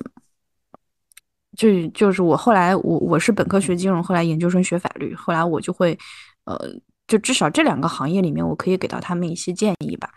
[1.56, 5.96] 就就是我后来我我是本科学金融，后来研究生学法律，后来我就会
[6.44, 6.58] 呃，
[7.06, 10.10] 就至少这两个行业里面，我可以给到他们一些建议吧。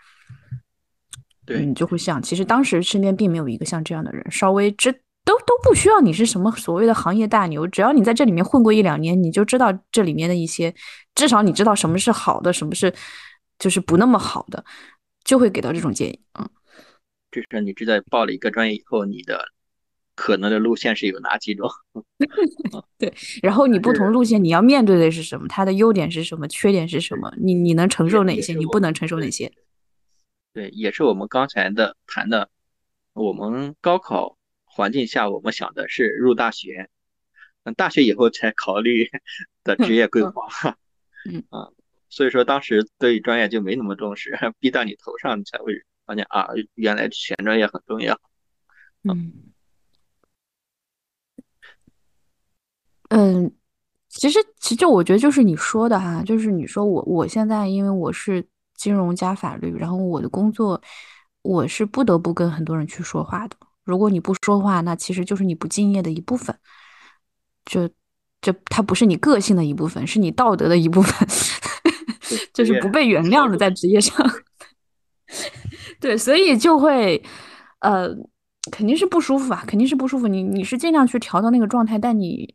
[1.56, 5.02] 对，你就会像，其实当时身边并没有一个像这样的人，稍微知。
[5.22, 10.74] 都都不需要你是什么所谓的行业大牛，只要你在这里面混过一两年，你就知道这里面的一些，
[11.14, 12.92] 至少你知道什么是好的，什么是
[13.58, 14.64] 就是不那么好的，
[15.22, 16.48] 就会给到这种建议嗯，
[17.30, 19.44] 就是你知道报了一个专业以后，你的
[20.16, 21.68] 可能的路线是有哪几种？
[22.98, 25.46] 对，然后你不同路线你要面对的是什么？
[25.48, 26.48] 它的优点是什么？
[26.48, 27.30] 缺点是什么？
[27.36, 28.54] 你你能承受哪些？
[28.54, 29.52] 你不能承受哪些？
[30.52, 32.50] 对，也是我们刚才的谈的，
[33.12, 34.36] 我们高考。
[34.72, 36.88] 环境下，我们想的是入大学，
[37.64, 39.10] 嗯，大学以后才考虑
[39.64, 40.46] 的职业规划，
[41.28, 41.68] 嗯啊，
[42.08, 45.74] 所以说当时对专业就没那么重视， 逼到你头上，你才会
[46.06, 48.18] 发现啊，原来选专业很重要。
[49.02, 49.32] 嗯
[53.10, 53.52] 嗯，
[54.08, 58.46] 其实其实我觉得就是你说的哈，就是你说我我现在因为我是
[58.80, 60.80] 金融加法律，然后我的工作
[61.42, 63.54] 我是不得不跟很多人去说话的。
[63.84, 66.56] 如果你不说话，那其实就是你不敬业的一部分，
[67.66, 67.86] 就
[68.40, 71.28] 就它不是你个性的一部分，是你道德的一部分，
[72.54, 74.16] 就是不被原谅的在职业上。
[76.00, 77.22] 对，所以就会
[77.80, 78.08] 呃，
[78.72, 80.26] 肯定是不舒服啊，肯定是不舒服。
[80.26, 82.54] 你你是尽量去调到那个状态，但你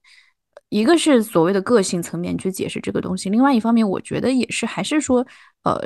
[0.70, 5.24] 一个是所谓的个性层面去解释这个东西，另外一方面，我觉得也是还是说
[5.64, 5.80] 呃。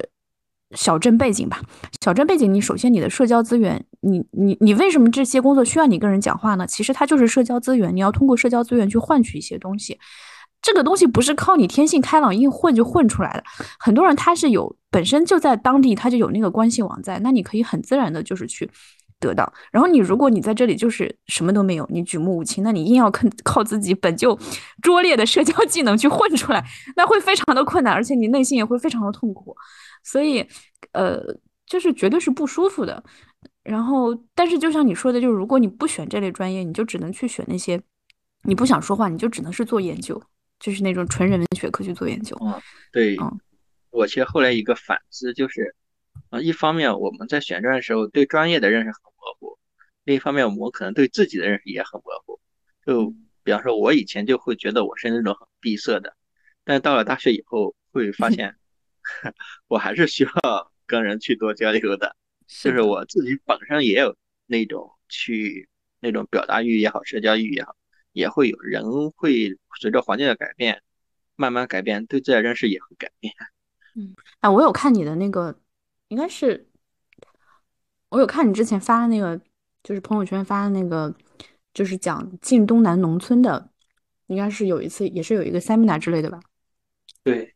[0.75, 1.60] 小镇背景吧，
[2.01, 6.67] 小镇背景，你首先你的社交资源，你你你为什么这些工作需要你跟人讲话呢？
[6.67, 9.97] 其实它就是社交资源，你要通过社交资源去换取一些东西，
[10.62, 13.43] 这个东西不是靠你天性开朗硬混就混出来的。
[13.79, 18.69] 很多人他是有本身就在当地，他就有那个关系网在，那你可以很自然的就是去
[19.19, 19.51] 得到。
[19.71, 24.38] 然后你如果你在这里就是什么都没有，你举目无亲，那你硬要靠靠自己本就
[24.84, 26.63] 拙劣的社交技能去混出来，
[26.95, 29.55] 那会非常的困难，而且你内心也会非常的痛苦。
[30.03, 30.47] 所以，
[30.91, 31.21] 呃，
[31.65, 33.03] 就是绝对是不舒服的。
[33.63, 37.79] 然后，但是就像你说的，就是如果你不选这类专业，你就只能去选那些
[38.43, 40.19] 你不想说话，你就只能是做研究，
[40.59, 42.35] 就是那种纯人文学科去做研究。
[42.41, 42.59] 嗯，
[42.91, 43.15] 对。
[43.17, 43.39] 嗯，
[43.91, 45.75] 我其实后来一个反思就是，
[46.29, 49.59] 啊，一方面我们在选专业的时候对专业的认识很模糊，
[50.03, 52.39] 另一方面我们可能对自己的认识也很模糊。
[52.85, 56.15] 就比方说，我以前就会觉得我是那种很闭塞的，
[56.63, 58.55] 但到了大学以后会发 现。
[59.67, 62.15] 我还是需要跟人去多交流的，
[62.47, 64.15] 就是我自己本身也有
[64.47, 65.69] 那种去
[65.99, 67.75] 那种表达欲也好，社交欲也好，
[68.11, 70.81] 也会有人会随着环境的改变，
[71.35, 73.33] 慢慢改变，对自然认识也会改变。
[73.95, 75.59] 嗯，哎，我有看你的那个，
[76.07, 76.67] 应该是
[78.09, 79.39] 我有看你之前发的那个，
[79.83, 81.13] 就是朋友圈发的那个，
[81.73, 83.69] 就是讲晋东南农村的，
[84.27, 86.39] 应该是有一次也是有一个 seminar 之类的吧？
[87.23, 87.53] 对。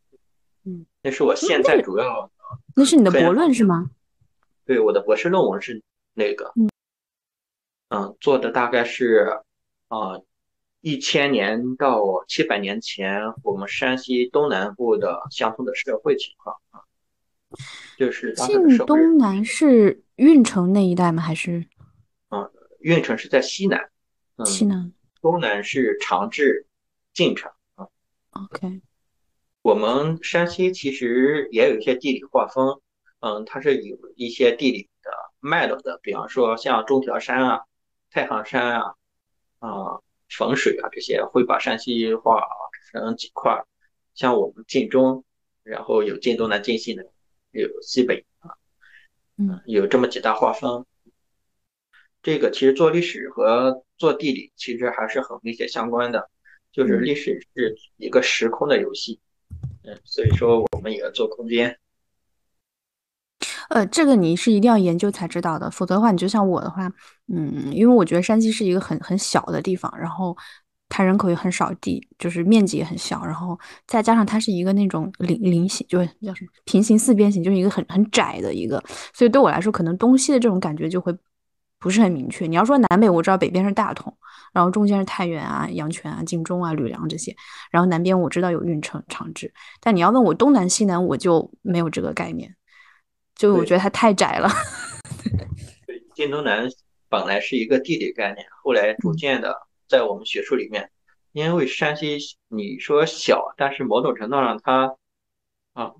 [1.03, 2.31] 嗯，那是我现在主要。
[2.75, 3.89] 那是你的博论是吗？
[4.65, 5.81] 对，我的博士论文是
[6.13, 6.51] 那个。
[6.55, 6.69] 嗯。
[7.89, 9.39] 嗯，做的大概是
[9.89, 10.19] 啊，
[10.81, 16.81] 一千年到七百年前，我们山西东南部的乡村的社会情况啊。
[17.97, 21.21] 就是晋东南是运城那一带吗？
[21.21, 21.63] 还是？
[22.29, 23.89] 嗯，运城是在西南。
[24.45, 24.91] 西南。
[25.21, 26.65] 东南是长治、
[27.13, 27.87] 晋城啊。
[28.31, 28.81] OK。
[29.63, 32.65] 我们山西其实也有一些地理划分，
[33.21, 37.61] 嗯，它是有一些地理的脉络的，比方说像中条山啊、
[38.11, 38.95] 太行山啊、
[39.59, 39.69] 啊
[40.27, 42.43] 汾水啊这些，会把山西划
[42.91, 43.63] 成几块，
[44.13, 45.23] 像我们晋中，
[45.63, 47.05] 然后有晋东南、晋西南，
[47.51, 48.51] 有西北啊，
[49.37, 50.85] 嗯，有这么几大划分。
[52.21, 56.29] 这个其实做历史和做地理其实还是很密切相关的，
[56.73, 59.21] 就是历史是一个时空的游戏。
[59.21, 59.31] 嗯，
[60.03, 61.77] 所以说我们也要做空间。
[63.69, 66.91] 呃，这个你是一定要研究才知道的，否则的话，你就像我的话，
[67.33, 70.35] 嗯，因为我觉得山西是一个很很小的地方，然后
[70.89, 81.15] 它人口也很少，地就是面积也很小，然后再加上它是一个那种菱菱形，就是叫什么平行四边形，就是一个很很窄的一个，所以对我来说，可能东西的这种感觉就会
[81.83, 82.47] 不是很明确。
[82.47, 84.15] 你要说南北，我知道北边是大同，
[84.53, 87.35] 然后中间是太原啊、阳泉啊、晋中啊、吕梁这些，
[87.69, 92.55] 然后南边我知道有运城、长治，但你要问我东南西南，我就没有这个概念，
[93.35, 94.49] 就我觉得它太窄了。
[95.85, 96.69] 对，晋东南
[97.09, 99.53] 本来是一个地理概念，后来逐渐的
[99.89, 100.89] 在我们学术里面，
[101.33, 102.17] 因为山西
[102.47, 104.95] 你说小，但是某种程度上它
[105.73, 105.91] 啊，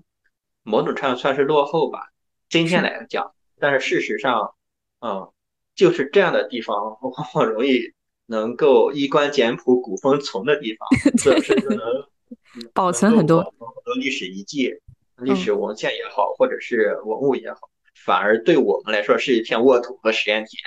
[0.62, 2.08] 某种程度上算是落后吧，
[2.48, 4.54] 今天来讲，但是事实上，
[5.00, 5.30] 嗯，
[5.74, 7.80] 就是这样的地方 往往容易
[8.26, 11.80] 能够衣冠简朴、古风存的地方， 是不是就能
[12.72, 14.72] 保存很多很多历史遗迹、
[15.18, 17.58] 历史文献也好，或者是文物也好，
[18.04, 20.60] 反而对我们来说是一片沃土和实验田。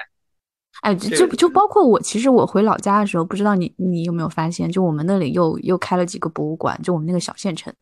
[0.81, 7.73] 哎，就就包括我，其实我回老家的时候，不知道你你有没有发现，就我们那里又又开了几个博物馆，就我们那个小县城，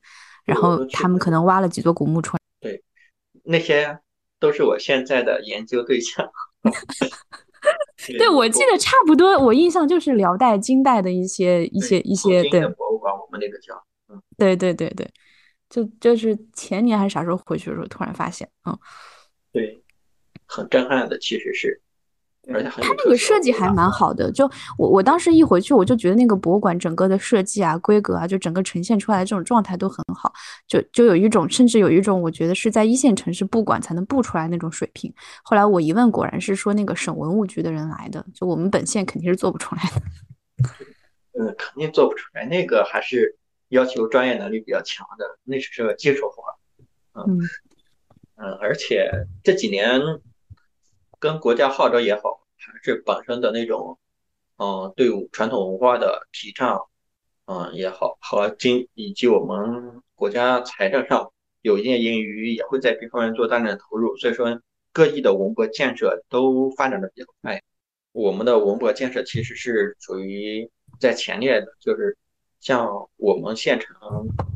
[0.46, 2.40] 然后他们可能挖了几座古墓出来。
[2.62, 2.82] 对，
[3.44, 4.00] 那些
[4.40, 6.26] 都是我现在的研究对象。
[8.18, 13.74] 对，我记得差不多，我印象就是辽代、金代的一些一些一些对博物馆，我们那个叫，
[14.10, 15.10] 嗯，对对对对，
[15.70, 18.78] 就就是前年还是啥时候回去的时候，突然发现，嗯，
[19.52, 19.82] 对，
[20.46, 21.82] 很震撼的，其实是。
[22.48, 30.32] 它那个设计还蛮好的，就我我当时一回去，我就觉得那个博物馆整个的设计啊、规格啊，就整个呈现出来这种状态都很好，
[30.68, 35.12] 就就有一种，甚至有一种，我觉得是在一线城市布馆才能布出来那种水平。
[35.44, 40.02] 后来我一问，果然是说那个省文物局的人来的，就我们本县肯定是做不出来的。
[41.42, 43.36] 嗯，肯定做不出来，那个还是
[43.70, 46.44] 要求专业能力比较强的，那是个技术活。
[47.14, 47.40] 嗯
[48.36, 49.10] 嗯，而且
[49.44, 50.00] 这几年。
[51.26, 53.98] 跟国家号召也好，还是本身的那种，
[54.58, 56.80] 嗯，对传统文化的提倡，
[57.48, 61.32] 嗯也好，和经以及我们国家财政上
[61.64, 64.16] 有一定盈余，也会在这方面做大量的投入。
[64.18, 64.62] 所以说，
[64.94, 67.60] 各地的文博建设都发展的比较快。
[68.12, 72.16] 我们的文博建设其实是属于在前列的，就是
[72.60, 73.98] 像我们县城，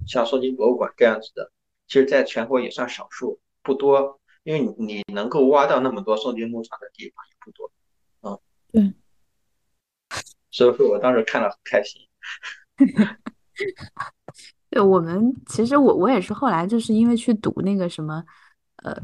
[0.06, 1.52] 像宋金博物馆这样子的，
[1.88, 4.19] 其实在全国也算少数，不多。
[4.44, 7.72] 因为你你能够挖到那么多宋金墓场的地方也不多，
[8.22, 8.40] 嗯，
[8.72, 8.94] 对，
[10.52, 12.02] 所以说我当时看了很开心。
[14.70, 18.24] 对，我们其实我我也是后来就是因为去读那个什么，
[18.84, 18.96] 呃，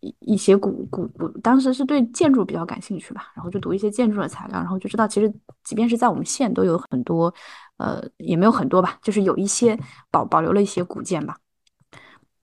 [0.00, 5.32] 一一些古古古，当时是对建筑比较感兴趣吧，然后就读一些建筑的材料，然后就知道其实
[5.64, 7.34] 即便是在我们县都有很多，
[7.78, 9.78] 呃，也没有很多吧，就是有一些
[10.10, 11.36] 保保留了一些古建吧。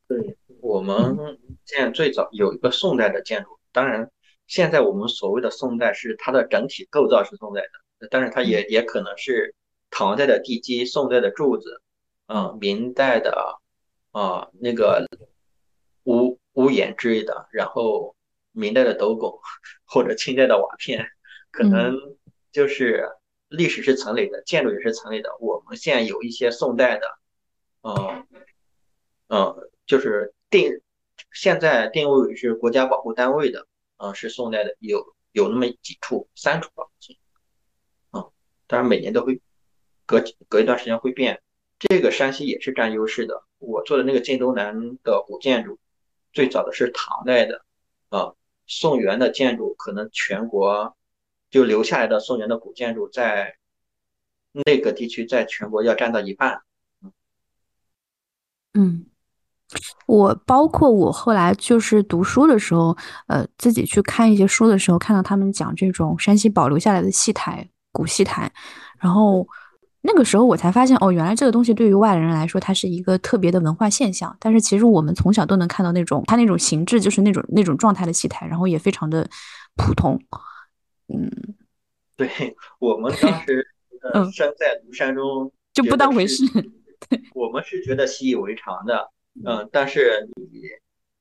[0.07, 0.37] 对。
[0.67, 4.11] 我们现在最早有一个宋代的建筑，当然
[4.47, 9.55] 现在我们所谓的宋代是它的整体构造是宋代的，但是它也也可能是
[9.89, 11.81] 唐代的地基、宋代的柱子，
[12.25, 13.61] 嗯，明代的
[14.11, 15.07] 啊那个
[16.03, 18.13] 屋屋檐之类的，然后
[18.51, 19.39] 明代的斗拱
[19.85, 21.07] 或者清代的瓦片，
[21.49, 21.95] 可能
[22.51, 23.09] 就是
[23.47, 25.29] 历史是层累的，建筑也是层累的。
[25.39, 27.07] 我们现在有一些宋代的，
[27.83, 28.27] 嗯
[29.29, 30.33] 嗯，就是。
[30.49, 30.81] 定
[31.31, 36.85] 现在定位是国家保护单位的，嗯，是宋代的，有有那么几处，三处吧，
[38.11, 38.31] 嗯，
[38.67, 39.41] 当然每年都会
[40.05, 41.41] 隔隔一段时间会变。
[41.79, 43.43] 这个山西也是占优势的。
[43.59, 45.79] 我做的那个晋东南的古建筑，
[46.33, 47.65] 最早的是唐代的，
[48.09, 48.33] 啊，
[48.65, 50.95] 宋元的建筑可能全国
[51.49, 53.57] 就留下来的宋元的古建筑，在
[54.51, 56.61] 那个地区，在全国要占到一半，
[58.73, 59.05] 嗯。
[60.05, 62.95] 我包括我后来就是读书的时候，
[63.27, 68.49] 呃，自己去看一些书的时候，看到他们讲这种山西保留下来的戏台、古戏台，
[68.97, 69.45] 然后
[70.01, 74.33] 那个时候我才发现，哦，原来这个东西对于外人来说，它是一个特别的文化现象。
[74.39, 79.29] 但是其实我们从小都能看到那种它那种形制，就是那种那种状态的戏台，然后也非常的
[79.75, 80.17] 普通。
[81.13, 81.29] 嗯，
[82.15, 82.29] 对
[82.79, 83.67] 我们当时
[84.13, 86.45] 呃身 在庐山中就不当回事，
[87.35, 89.11] 我们是觉得习以为常的。
[89.45, 90.61] 嗯，但是你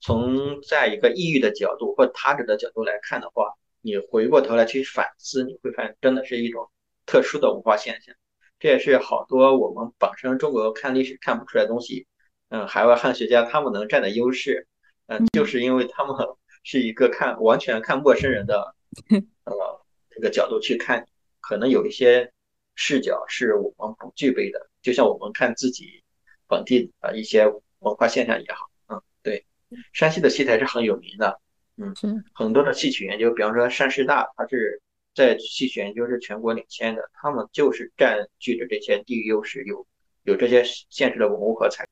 [0.00, 3.52] 从在一个抑郁的角度或他者的角度来看的话，
[3.82, 6.70] 你回过头来去反思，你会发现真的是一种
[7.04, 8.14] 特殊的文化现象。
[8.58, 12.06] 这也是好多我们本身中国看历史看不出来东西，
[12.48, 14.66] 嗯，海外汉学家他们能占的优势，
[15.06, 16.16] 嗯，就是因为他们
[16.62, 18.74] 是一个看完全看陌生人的
[19.44, 21.06] 呃这个角度去看，
[21.40, 22.32] 可能有一些
[22.74, 26.02] 视角是我们不具备的，就像我们看自己
[26.48, 27.52] 本地的一些。
[27.86, 29.46] 文化现象也好，嗯，对，
[29.92, 31.40] 山西的戏台是很有名的，
[31.76, 34.82] 嗯，是很多的戏曲研究，比方说山师大，它是
[35.14, 39.86] 在戏曲研究是全国领先的，他们就是占据着这些地域优势，有
[40.24, 41.86] 有这些现实的文物和材。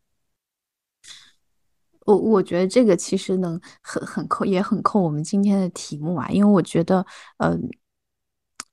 [2.07, 7.07] 我我觉得这个其实能很很扣，也很扣我们今天的题目啊，因为我觉得，
[7.39, 7.71] 嗯。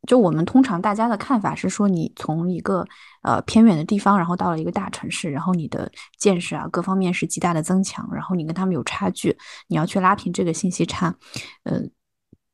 [0.08, 2.84] 就我们通常大家的看法是说，你从一个
[3.22, 9.38] 呃偏远的地方，然后到了一个大城市，然后你的见识啊各方面是极大的增强，然后你跟他们有差距，
[9.68, 11.16] 你要去拉平这个信息差，
[11.64, 11.80] 呃，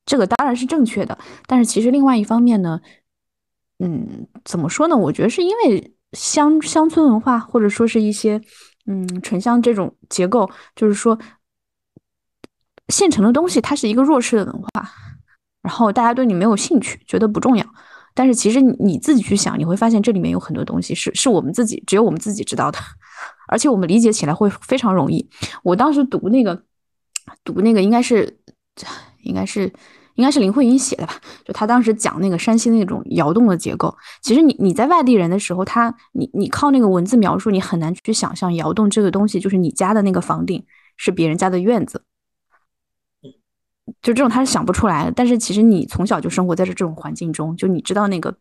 [0.06, 1.18] 这个当然是正确的。
[1.46, 2.82] 但是其实另外一方面呢，
[3.80, 4.98] 嗯，怎么说呢？
[4.98, 8.42] 我觉得是因为乡乡村文化，或者说是一些
[8.88, 11.18] 嗯城乡这种结构，就是说
[12.90, 14.92] 县城的东西它是一个弱势的文化。
[15.68, 17.66] 然后大家对你没有兴趣，觉得不重要。
[18.14, 22.80] 但是其实你自己去想，你会发现这里面有很多东西是是我们自己只有我们自己知道的，
[23.52, 25.30] 而且我们理解起来会非常容易。
[25.62, 26.64] 我当时读那个
[27.44, 28.40] 读那个应该是
[29.24, 29.72] 应该是
[30.16, 31.14] 应该是林徽因写的吧？
[31.44, 33.94] 就他当时讲那个山西那种窑洞的结构。
[34.22, 40.66] 其实你你在外地人的时候，他你你靠那个文字描述，你很难去想象窑洞这个东西，就是你家的那个房顶
[40.96, 42.02] 是别人家的院子。
[44.02, 48.38] 就这种他是想不出来的，但是其实你从小就生活在这这种环境中，就你知道那个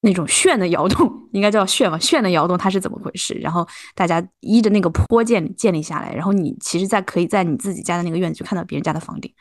[0.00, 3.34] 那种炫的窑洞，应该叫炫吧，炫的窑洞它是怎么回事？
[3.34, 9.32] 然后大家依着那个坡建建立下来，然后你其实，在可以在你自己家的那个院子就看到别人家的房顶。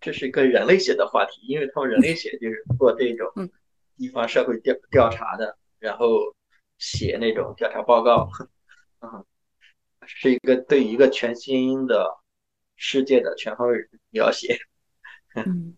[0.00, 3.26] 这是一个人类学的话题，因为他们人类学就是做这种
[3.96, 6.06] 地方社会调调查的，然后
[6.78, 8.28] 写那种调查报告，
[9.00, 9.24] 啊，
[10.06, 12.08] 是一个对一个全新的。
[12.76, 14.58] 世界的全方位描写，
[15.34, 15.74] 嗯，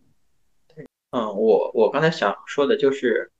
[1.11, 3.31] 嗯，我我刚才想说的就是，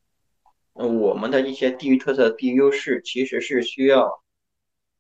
[0.75, 4.23] 嗯，我们的一些地域特色、地域优势，其实是需要，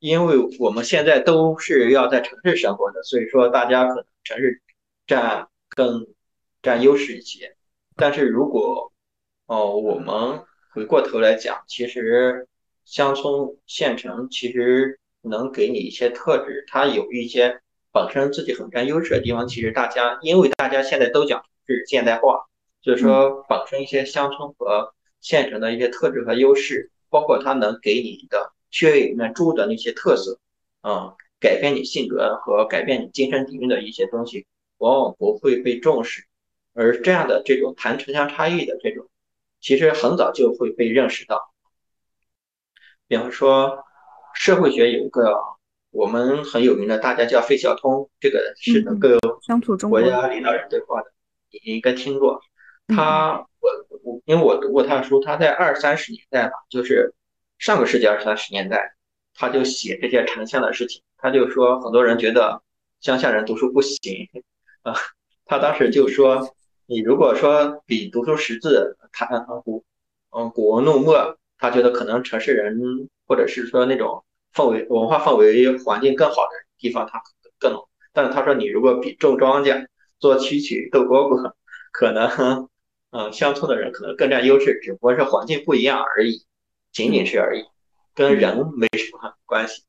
[0.00, 4.61] 因为我们现在都是要在城市生活的，所以说大家可能城市
[5.06, 6.06] 占更
[6.61, 7.56] 占优势一些。
[7.96, 8.92] 但是如果
[9.46, 12.48] 哦，我们回过头来讲，其实
[12.84, 17.61] 乡村、县城其实能给你一些特质，它有一些。
[17.99, 22.46] 本身自己很占优势的地方，其实大家因为大家现在都讲是现代化，
[22.80, 30.38] 所以说本身一些乡村和县城的一些特质和优势，包括它能给你的血液里面注入的那些特色，
[30.82, 34.46] 嗯，改变你性格和改变你精神底蕴的一些东西，
[34.76, 36.24] 往往不会被重视。
[36.74, 39.09] 而这样的这种谈城乡差异的这种，
[39.61, 41.53] 其实很早就会被认识到。
[43.09, 43.84] 比方说，
[44.34, 45.57] 社会学有一个。
[45.91, 49.09] 我们很有名的，大家叫费孝通，这个是能够
[49.89, 51.11] 国家领导人对话的，
[51.51, 52.41] 你应该听过。
[52.89, 53.70] 他，我
[54.03, 57.14] 我因为我读过他的书，他在二三十年代吧，就是
[57.59, 58.95] 上个世纪二三十年代，
[59.34, 61.03] 他就写这些城乡的事情。
[61.16, 62.62] 他就说，很多人觉得
[63.01, 63.99] 乡下人读书不行
[64.82, 64.95] 啊，
[65.47, 66.55] 他当时就说，
[66.86, 69.84] 你如果说比读书识字、谈古
[70.30, 74.22] 嗯古文弄墨，他觉得可能城市人或者是说那种。
[74.55, 77.22] 氛围、文化氛围、环境更好的地方，它
[77.59, 77.72] 更。
[78.12, 79.86] 但是他说，你如果比种庄稼、
[80.18, 81.53] 做蛐蛐、逗蝈蝈，
[81.92, 82.68] 可能，
[83.11, 86.44] 嗯，乡村的人可能更占优势，只不过是环境不一样而已，
[86.92, 87.64] 仅仅是而已，
[88.14, 89.84] 跟人没什么关系。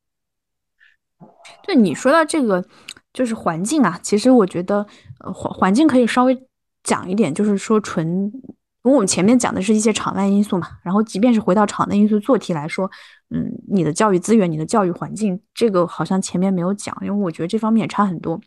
[1.62, 2.64] 对你说到这个，
[3.12, 4.86] 就是环境啊，其实我觉得，
[5.24, 6.46] 呃，环环境可以稍微
[6.84, 8.30] 讲一点，就是说纯。
[8.82, 12.90] 因为我们前面讲的是一些场外因素嘛，然后即便是回到场内因素做题来说，
[13.28, 18.40] 嗯，你的教育资源、你的教育环境，这个好像前面没有讲，因为我觉得这方面也差很多。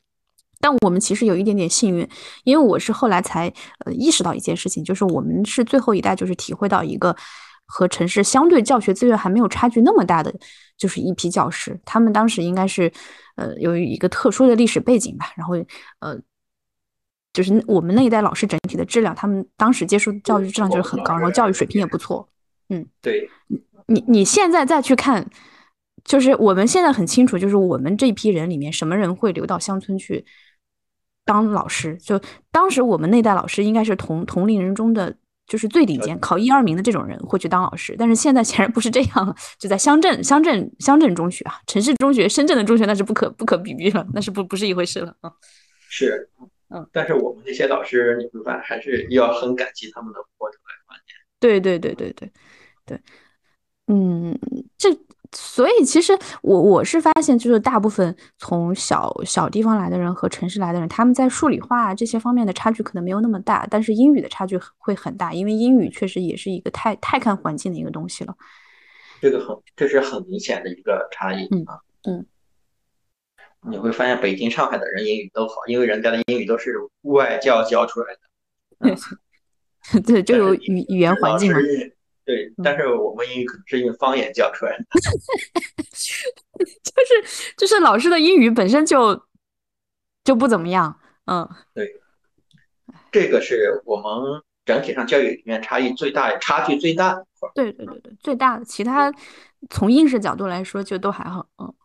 [0.59, 2.07] 但我们其实有一点点幸运，
[2.45, 3.47] 因为我是后来才
[3.85, 7.15] 呃意识到一件事情，就是我们是最后一代，就是体会到一个
[7.67, 10.33] 和城市相对教学资源还没有差距那么大的，
[10.77, 12.91] 就是一批教师，他们当时应该是
[13.35, 15.53] 呃由于一个特殊的历史背景吧，然后
[15.99, 16.19] 呃。
[17.33, 22.29] 就是我们那一代老师整体的质量，他们当时接受教育质量就是很高，然后教育水平也不错。
[22.69, 23.29] 嗯，对。
[23.87, 25.29] 你你现在再去看，
[26.05, 30.25] 就是我们现在很清楚，就是我们这批人里面什么人会留到乡村去
[31.25, 31.97] 当老师？
[31.97, 35.13] 就当时我们那代老师应该是同同龄人中的
[35.47, 37.93] 就是最顶尖，考一二名的这种人会去当老师。
[37.99, 45.31] 但是现在显然不是这样了，就在乡镇乡镇乡镇中学啊，城市中学、深圳的中学那是不可不可比喻了，那是不不是一回事了啊。
[45.89, 46.29] 是。
[46.73, 51.15] 嗯，但是我们那些老师，你会发现还是要很感激他们的过程来观念。
[51.39, 52.31] 对对对对对
[52.85, 52.99] 对，
[53.87, 54.37] 嗯，
[54.77, 54.89] 这
[55.31, 68.35] 所以其实我我是发现，就是大部分从小小地方来的人和城市来的人，他们在数理化这些方面的差距可能没有那么大，但是英语的差距会很大，因为英语确实也是一个太太看环境的一个东西了。
[69.21, 71.79] 这个很，这是很明显的一个差异啊。
[72.07, 72.25] 嗯。
[73.69, 78.19] 你会发现北京、上海的人英语都好，因为人家的英语都是外教教出来的。
[80.05, 81.59] 对，就有语语言环境嘛。
[82.25, 84.85] 对，但是我们英语可能是用方言教出来的。
[86.59, 89.25] 就是就是老师的英语本身就
[90.23, 91.49] 就不怎么样，嗯。
[91.73, 91.99] 对。
[93.11, 97.49] 这个是我们整体上教育里面差异最大、差距最大的一块。
[97.53, 98.65] 对对对对，最大的。
[98.65, 99.13] 其他
[99.69, 101.47] 从应试角度来说，就都还好。
[101.59, 101.82] 嗯，对，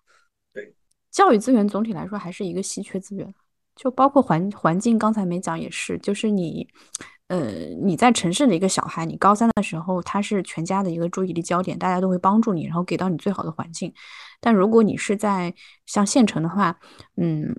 [1.11, 3.35] 教育资源总体来说还是一个稀缺资源，
[3.77, 6.69] 就包括环环境，刚才没讲也是，就是你，
[7.29, 7.51] 呃，
[7.83, 13.93] 你在城市的一个小孩，你高三的时候，他是全家的一个注意力焦点，大家都会帮助你，然后给到你最好的环境。
[14.41, 15.55] 但如果你是在
[15.87, 16.79] 像县城的话，
[17.17, 17.55] 嗯。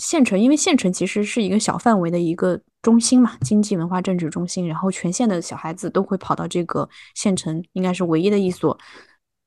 [0.00, 8.76] 县城，因为县城其实是一个小范围的一个中心嘛，经济、文化、政治中心，然后全县的小孩子都会跑到这个县城，应该是唯一的一所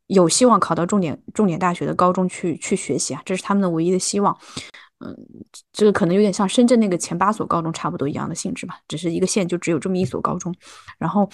[0.07, 4.37] 有希望考到重点重点大学的高中去去学习啊，这是他们的唯一的希望。
[4.99, 5.15] 嗯，
[5.71, 10.53] 这个可能有点像深圳那个前八所高中差不多一样的性质吧，只是一个县就只有这么一所高中，
[10.97, 11.29] 然后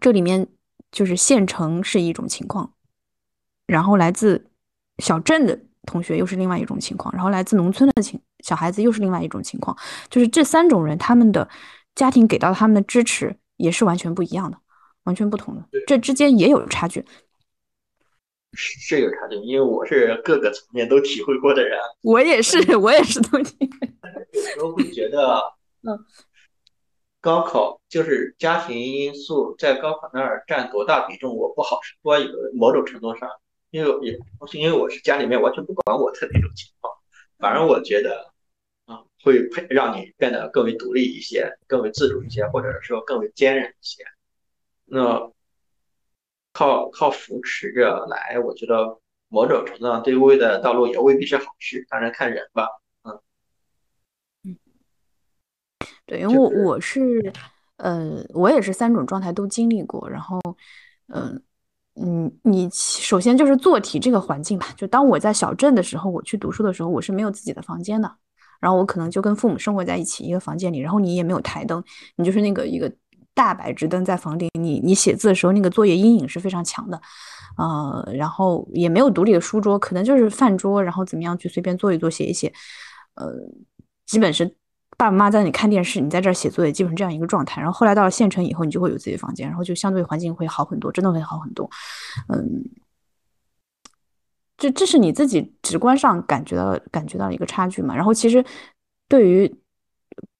[0.00, 0.46] 这里面
[0.90, 2.72] 就是县城是一种情况，
[3.66, 4.50] 然后来自
[4.98, 5.58] 小镇的。
[5.84, 9.76] 同学又是另外一种情况，然后来自农村的情小孩子又是另外一种情况，
[10.08, 11.48] 就是这三种人，他们的
[11.96, 14.56] 家庭给到他们的支持也是完全不一样的，
[15.02, 17.04] 完全不同的，这之间也有差距，
[18.54, 23.88] 是有差距，因为我是各个层面都体会过的人，我也是，我也是都体会。
[24.32, 25.42] 有时候会觉得，
[25.82, 25.98] 嗯，
[27.20, 33.28] 高考就是家庭因素在高考那儿占多大比重，我不好说一个某种程度上。
[33.70, 36.92] 因为也不是因为我是家里面完全不管我的那种情况，
[37.38, 38.30] 反而我觉得，
[38.84, 44.04] 啊，会配让你变得更为独立一些，更为自主一些，或者说更为坚韧一些。
[44.84, 45.32] 那
[46.52, 48.98] 靠靠扶持着来，我觉得
[49.28, 52.66] 某种程度上对未来的道路也未必是好事，当然看人吧。
[53.02, 53.18] 嗯
[54.44, 54.56] 嗯，
[56.06, 57.32] 对，因为我我是，
[57.76, 60.40] 呃，我也是三种状态都经历过，然后，
[61.08, 61.42] 嗯。
[61.94, 64.72] 嗯，你首先就是做题这个环境吧。
[64.78, 68.10] 就当我在小镇的时候，我去读书的时候，我是没有自己的房间的。
[68.60, 71.84] 然后我可能就跟父母生活在一起一个房间里，然后你也没有台灯，
[72.16, 72.90] 你就是那个一个
[73.34, 74.48] 大白炽灯在房顶。
[74.58, 77.00] 你你写字的时候，那个作业阴影是非常强的，
[77.58, 82.52] 呃，然后也没有独立的书桌，可能就是饭桌，然后怎么样去随便坐一坐写一写，
[83.14, 83.32] 呃，
[84.06, 84.56] 基本是。
[84.98, 87.60] 爸爸妈妈在那里看电视，你在这儿写作业，基本这样一个状态。
[87.60, 91.68] 然后后来到了县城以后，你就会有自己的房间，然后就相对环境会好很多，真的会好很多。
[92.28, 92.62] 嗯，
[94.56, 97.96] 这这是你自己直观上感觉到感觉到的一个差距嘛？
[97.96, 98.44] 然后其实
[99.08, 99.52] 对于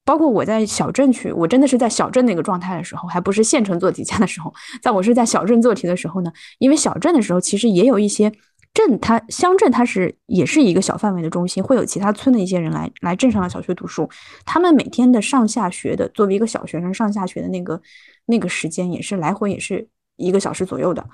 [0.05, 8.33] 包括我在小镇去，我真的是在小镇那个状态的时候，还不是县城做题家的时候，在我是在小镇做题的时候呢，因为小镇的时候其实也有一些。
[8.75, 14.09] 镇它乡镇它是也是一个小范围的中心，会有其他村的一些人来来镇上的小学读书。
[14.47, 17.79] 他们每天的上下学的，作为一个小学生上下学的那个
[18.25, 19.87] 那个时间，也是来回也是
[20.17, 21.07] 一个小时左右的，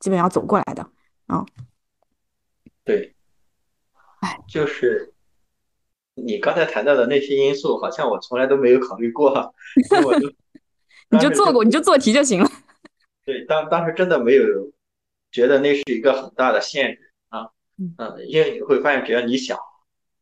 [0.00, 0.84] 基本要走过来的
[1.28, 1.46] 啊。
[2.84, 3.14] 对，
[4.18, 5.14] 哎，就是
[6.16, 9.54] 你刚才谈到的那些因素，好像我从来都没有考虑过。
[10.04, 10.32] 我就
[11.10, 12.50] 你就做过，你就做题就行了。
[13.24, 14.44] 对，当当时真的没有。
[15.32, 19.58] 觉得那是一个很大的限制啊，嗯，因为你会发现，只要你想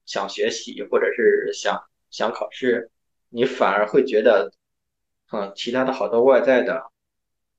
[0.06, 1.80] 想学习，或者是想
[2.10, 2.90] 想考试，
[3.28, 4.50] 你反而会觉得，
[5.30, 6.90] 嗯，其他的好多外在的，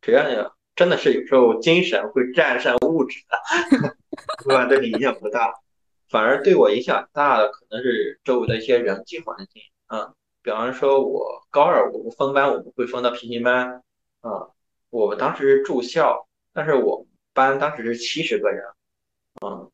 [0.02, 0.36] 只要你
[0.76, 3.96] 真的是有时候精神会战胜物质的，
[4.44, 4.66] 对吧？
[4.66, 5.54] 对你影响不大，
[6.16, 13.84] 反而对我影响大的可能是周围的一些人际环境，嗯，比方说我高二我们分班，我们会分到平行班，
[14.22, 14.49] 嗯，
[14.89, 17.05] 我们当时住校，但是我。
[17.36, 18.63] 班当时是七十个人，
[19.41, 19.70] 嗯，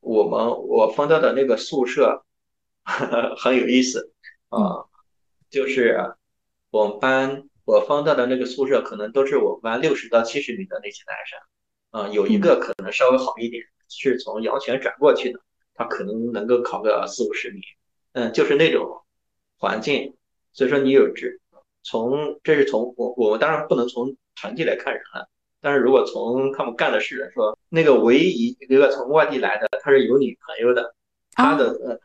[0.00, 2.24] 我们我分到的那个宿舍
[3.38, 4.12] 很有意思，
[4.48, 4.82] 啊，
[5.48, 6.16] 就是
[6.72, 11.38] 我们班我分到的那个宿舍可能都是我们班六十到七十名的那些男生，
[11.92, 15.38] 啊，有一个可能稍微好一点，是从阳泉转过去的，
[15.74, 17.60] 他可能能够考个四五十名，
[18.12, 19.02] 嗯，就是那种
[19.58, 20.14] 环境，
[20.52, 21.26] 所以说你有这
[21.82, 25.28] 从这是从我我们当然不能从成绩来看人了。
[25.60, 30.94] 但是如果从他们干的事来说，那个唯一一个从外地来的，他是有女朋友的，
[31.32, 31.98] 他的呃，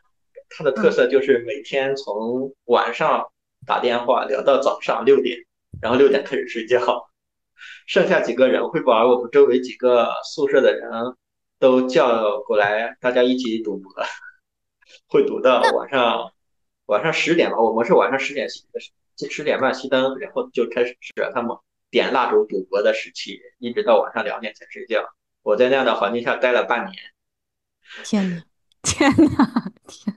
[0.48, 3.30] 他的特色就是每天从晚上
[3.66, 5.36] 打电话聊到早上六点，
[5.82, 6.80] 然后六点开始睡觉，
[7.86, 10.90] 剩下几个人会把我们周围几个宿舍的人
[11.60, 13.92] 都叫过来，大家一起赌博，
[15.06, 16.32] 会赌到晚上
[16.86, 18.64] 晚上十点吧，我们是晚上十点熄
[19.30, 20.96] 十点半熄灯，然后就开始
[21.32, 21.56] 他们。
[21.92, 25.04] 点蜡烛赌博的时期，一直到晚上两点才睡觉。
[25.42, 26.96] 我在那样的环境下待了半年。
[28.04, 28.44] 天呐，
[28.84, 30.16] 天呐，天！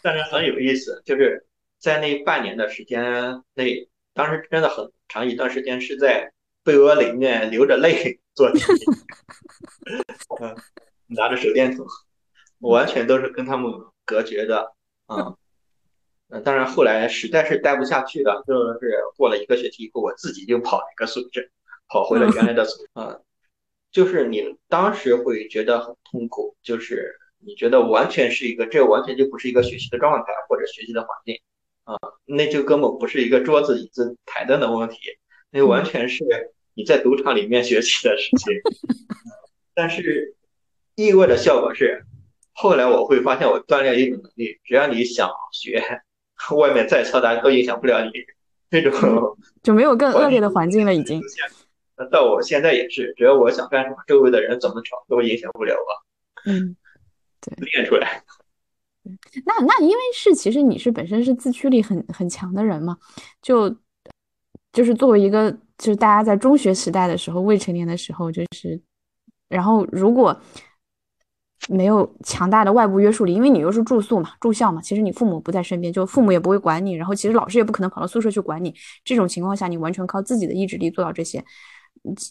[0.00, 1.44] 但是很有意思，就是
[1.80, 6.32] 在那半年的时间内，当时真的很长一段时间是在
[6.62, 8.60] 被窝里面流着泪做题，
[10.40, 10.56] 嗯，
[11.08, 11.86] 拿着手电筒，
[12.60, 13.70] 完全都是跟他们
[14.06, 14.72] 隔绝的，
[15.08, 15.36] 嗯。
[16.30, 21.42] 呃，当然后来实在是待不下去了，就是过了一个学期以后，我自己就跑了一个宿舍，
[21.88, 23.18] 跑回了原来的宿啊。
[23.90, 31.40] 就是你当时会觉得很痛苦，就是你觉得完全是一个，这完全就不是一个学习的状态或者学习的环境
[31.82, 34.98] 啊，那就根本不是一个桌子、椅子、台灯的问题，
[35.50, 36.24] 那完全是
[36.74, 38.54] 你在赌场里面学习的事情。
[39.74, 40.34] 但是
[40.94, 42.04] 意外的效果是，
[42.52, 45.82] 后来我会发现我锻炼一种能力，只要你想学，
[46.56, 48.10] 外面再嘈杂都影响不了你。
[48.70, 48.92] 这种
[49.62, 51.20] 就没有更恶劣的环境了，已经。
[51.96, 56.50] 那到我现在也是，只要我想干什么，周围的人怎么吵都影响不了我。
[56.50, 56.76] 嗯，
[57.40, 58.22] 对，练出来。
[59.44, 62.96] 那那因为是其实你是本身是自驱力很很强的人嘛，
[63.42, 63.74] 就
[64.72, 68.80] 就是作为一个就是大家在中学时代的时候，未成年的时候，就是
[69.48, 70.38] 然后如果
[71.68, 78.74] 没有强大的外部约束力，因为你又是住宿嘛，住校嘛，其实你父母不在身边，就父母也不会管你，然后其实老师也不可能跑到宿舍去管你。
[79.04, 81.44] 这种情况下，你完全靠自己的意志力做到这些。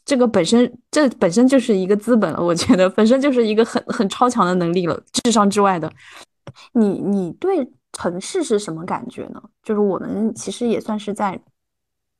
[0.04, 5.92] 这个本身，这本身就是一个资本了，我觉得本身就是一个很很超强的能力了，智商之外的。
[6.74, 9.40] 你你对城市是什么感觉呢？
[9.62, 11.40] 就是我们其实也算是在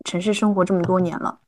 [0.06, 1.42] 城市生活这么多年了，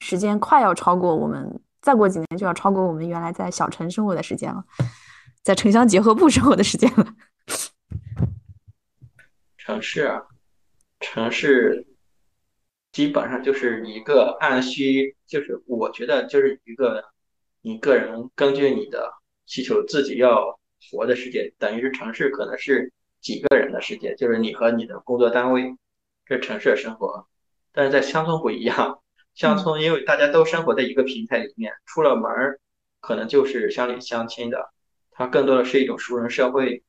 [0.00, 4.64] 时间快要超过我们，再过几年就要超过我们原来在小城生活的时间了，
[5.42, 7.14] 在城乡结合部生活的时间了。
[9.58, 10.22] 城市，啊，
[11.00, 11.86] 城市。
[12.92, 17.04] 基本上就是一个按需，就是我觉得就是一个
[17.60, 19.12] 你个人根据你的
[19.46, 20.56] 需求自己要
[20.92, 25.76] 活的世界，等于是城市可能是几个人的世界，就是你和你的工作单位，
[26.26, 27.26] 这城市的生活。
[27.72, 29.02] 但是在乡村不一样，
[29.34, 32.60] 乡村因为大家都生活在一个平台里面，出了门儿
[33.00, 34.72] 可能就是乡里乡亲的，
[35.10, 36.82] 它更多的是一种熟人社会，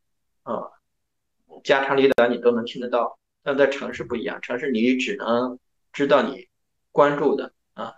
[0.44, 0.72] 啊，
[1.64, 3.20] 家长里短你都能听得到。
[3.44, 5.60] 但在城市不一样，城市你只能。
[5.94, 6.50] 知道你
[6.92, 7.94] 关注的啊，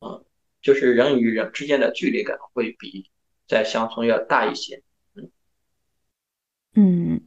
[0.00, 0.24] 嗯，
[0.62, 3.10] 就是人与人之间的距离感会比
[3.46, 4.82] 在乡村要大一些，
[5.14, 5.30] 嗯，
[6.72, 7.20] 嗯，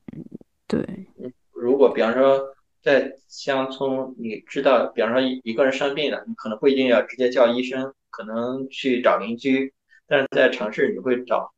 [0.65, 1.05] 对，
[1.51, 9.73] 如果比方说在乡村，你知道，比方说一个人生病了，你可能不一定要直接叫医生，可能去找邻居，
[10.07, 11.53] 但是在城市你会找，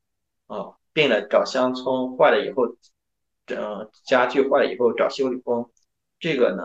[0.47, 2.65] 啊，病了找乡村，坏了以后，
[3.47, 5.71] 嗯，家具坏了以后找修理工，
[6.19, 6.63] 这个呢？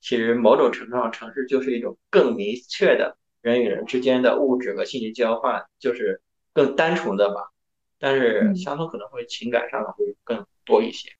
[0.00, 6.22] 其实某种程度上，城市就是一种更明确的人与人之间的物质和信息交换，就是
[6.52, 7.50] 更单纯的吧。
[7.98, 11.10] 但是乡村可能会情感上的会更多一些。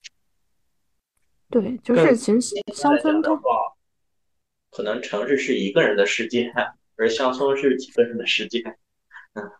[1.50, 3.42] 对，就是其实乡村的话，
[4.70, 6.52] 可能城市是一个人的世界，
[6.96, 8.62] 而乡村是几个人的世界。
[9.34, 9.50] 嗯，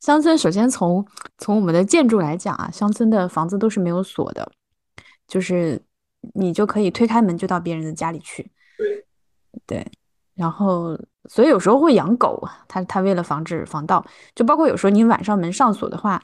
[0.00, 1.06] 乡村首先从
[1.38, 4.52] 从我们的建筑来讲啊，乡村的房子都是没有锁的，
[5.26, 5.82] 就是。
[6.34, 9.06] 你就可以推开门就到别人的家里去，对，
[9.64, 9.86] 对，
[10.34, 16.20] 然后所以有时候会养狗，它它为了防止防盗，就包括有时候你晚上门上锁的话，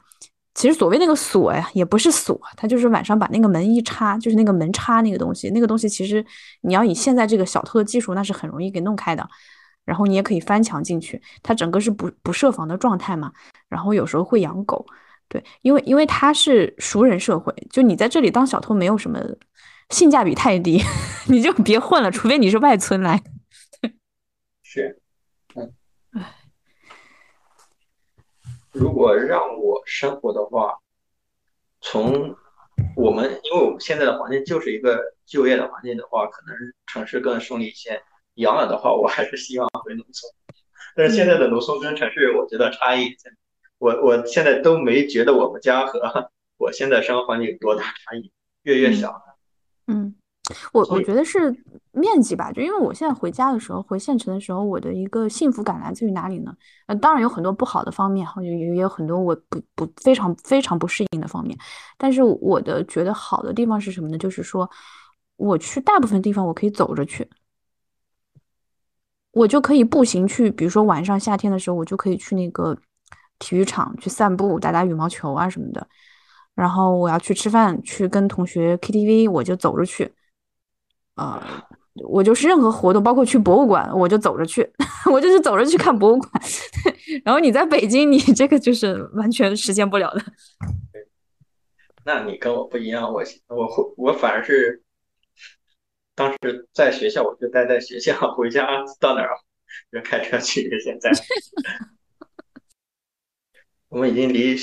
[0.53, 6.25] 其实所谓那个锁呀，也不是锁，它就是晚上把那个门一插，就是那个门插那个东西，那个东西其实
[6.61, 9.27] 你要以现在这个小偷的技术，那是很容易给弄开的，
[9.85, 13.31] 然后你也可以翻墙进去，它整个是不不设防的状态嘛，
[13.69, 14.85] 然后有时候会养狗，
[15.27, 19.19] 对，因为因为它是熟人社会，就你在这里当小偷没有什么。
[19.89, 20.81] 性价比太低，
[21.27, 23.21] 你就别混了，除非你是外村来。
[24.63, 25.01] 是，
[25.55, 25.73] 嗯，
[26.13, 26.33] 唉，
[28.73, 30.79] 如果让我生活的话，
[31.79, 32.35] 从
[32.95, 36.55] 我们，因为我们现在的环境就是一个就业的环境的话，可能
[36.87, 38.01] 城市更顺利一些。
[38.35, 40.33] 养老的话，我还是希望回农村。
[40.95, 43.15] 但是现在的农村跟城市，我觉得差异，
[43.77, 48.31] 我我现在都没觉得我们家和我现在生活环境有多大差异，
[48.63, 49.37] 越越小了。
[49.85, 50.15] 嗯，
[50.73, 51.55] 我我觉得是
[51.93, 56.53] 面积吧，就因为我现在回家的时候，回县城的时候，我的一个幸福感来自于哪里呢？
[56.87, 61.57] 呃，当然有很多不好的方面，也也有很多我不不非常非常不适应的方面。
[61.97, 64.17] 但是我的觉得好的地方是什么呢？
[64.17, 64.69] 就是说，
[65.37, 67.25] 我去大部分地方我可以走着去，
[69.31, 72.77] 我就可以步行去，比如说晚上夏天的时候，我就可以去那个
[73.39, 75.87] 体育场去散步，打打羽毛球啊什么的。
[76.53, 80.13] 然后我要去吃饭，去跟同学 KTV，我就走着去。
[81.15, 81.41] 呃，
[82.07, 84.67] 我就是任何活动，包括去博物馆，我就走着去，
[85.11, 86.29] 我就是走着去看博物馆。
[87.23, 90.23] 然后你在北京，你这个就是完全实现不了的。
[92.05, 94.81] 那你跟我不一样，我我我反而是
[96.15, 98.67] 当时在学校，我就待在学校，回家
[98.99, 99.29] 到哪儿
[99.91, 100.79] 就开车去。
[100.79, 101.11] 现在
[103.89, 104.57] 我们已经离。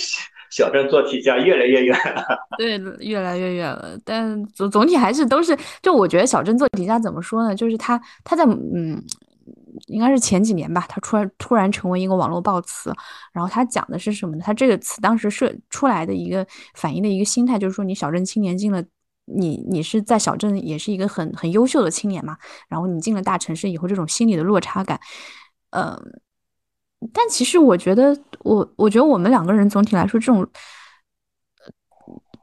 [0.51, 2.25] 小镇做题家越来越远了。
[2.59, 3.97] 对，越来越远了。
[4.05, 7.55] 但总总体还是都是，就我觉得小镇做题家怎么说呢？
[7.55, 9.03] 就是他他在嗯，
[9.87, 12.93] 应该是前几年吧，他突然突然成为一个网络爆词。
[13.33, 14.43] 然后他讲的是什么呢？
[14.45, 18.83] 他这个词当时是出来的一个反映的一个心态，就是说你小镇青年进了，
[19.27, 22.37] 你你是在小镇也是一个很很优秀的青年嘛。
[22.69, 24.99] 然后你进了大城市以后，这种心理的落差感，
[25.71, 26.21] 嗯。
[27.13, 30.47] 但其实我觉得，我我觉得我们两个人总体来说，这种，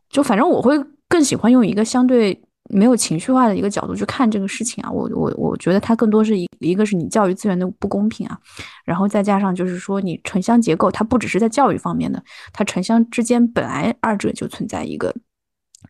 [0.10, 0.76] 就反正我会
[1.08, 4.92] 更喜欢用一个相对没有情绪化的一个角度去看这个事情啊。
[4.92, 8.38] 我我我觉得它更多是一一个是你教育资源的不公平啊，
[8.84, 15.14] 然后再加上就是说你城乡结构，它不只是在教育方面的，它城乡之间本来二者就存在一个。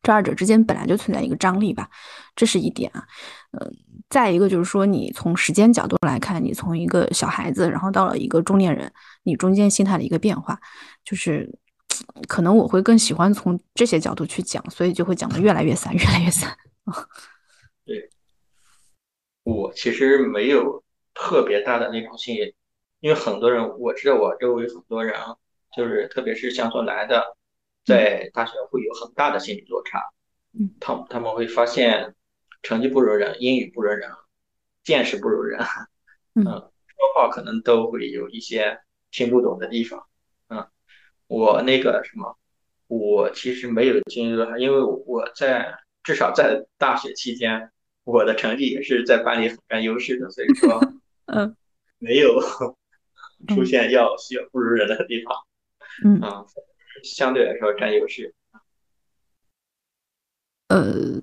[0.07, 1.89] 这二者之间本来就存在一个张力吧，
[2.33, 3.05] 这是一点啊。
[3.51, 3.59] 嗯，
[4.07, 8.89] 再一个就是说，你从时间角度来看，你从一个小孩子，然后到了一个中年人，
[9.23, 10.57] 你中间心态的一个变化，
[11.03, 11.59] 就是
[12.29, 16.57] 可能我会更喜欢从这些角度去讲，所以就会讲的越来越散，越来越散
[17.83, 18.09] 对，
[19.43, 20.81] 我其实没有
[21.13, 22.55] 特别大的那种心理，
[23.01, 25.35] 因为很多人我知道，我周围很多人啊
[25.75, 27.35] 就是特别是乡村来的。
[27.87, 30.01] 在大学会有很大的心理落差，
[30.51, 32.13] 嗯，他他们会发现
[32.61, 34.11] 成绩不如人，英语不如人，
[34.83, 35.57] 见识不如人，
[36.35, 36.61] 嗯，说
[37.15, 40.05] 话可能都会有一些听不懂的地方，
[40.49, 40.67] 嗯，
[41.27, 42.37] 我那个什么，
[42.87, 47.71] 我其实没有经历过，因为我在至少在大学期间，
[48.03, 50.81] 我的成绩也是在班里很占优势的，所以说，
[51.27, 51.55] 嗯，
[51.99, 52.37] 没有
[53.47, 55.33] 出现要学不如人的地方，
[56.03, 56.19] 嗯。
[56.19, 56.45] 啊。
[57.03, 58.33] 相对来说占优势。
[60.69, 61.21] 呃，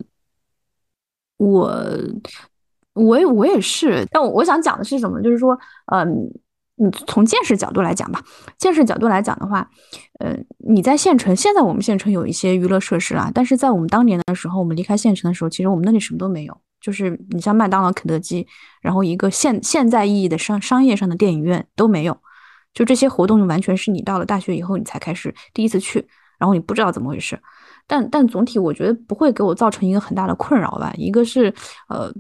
[1.37, 1.71] 我
[2.95, 5.21] 我也我也是，但我我想讲的是什么？
[5.21, 5.59] 就是说，
[5.93, 6.33] 嗯，
[6.77, 8.25] 你从见识角度来讲吧，
[8.57, 9.71] 见识角度来讲的话，
[10.21, 10.35] 呃，
[10.67, 18.47] 你在县城，现在我们县城有一些娱乐设施啦，但是在我们当年的时候，我们离开县城的时候，其实我们那里什么都没有，就是你像麦当劳、肯德基，
[18.81, 22.19] 然后一个现现在意义的商商业上的电影院都没有。
[22.75, 26.05] 就这些活动，完全是你到了大学以后，你才开始第一次去，
[26.39, 27.41] 然后你不知道怎么回事。
[27.87, 30.93] 但但总体，我觉得不会给我造成一个很大的困扰吧。
[30.97, 31.55] 一个是，
[31.89, 32.13] 呃，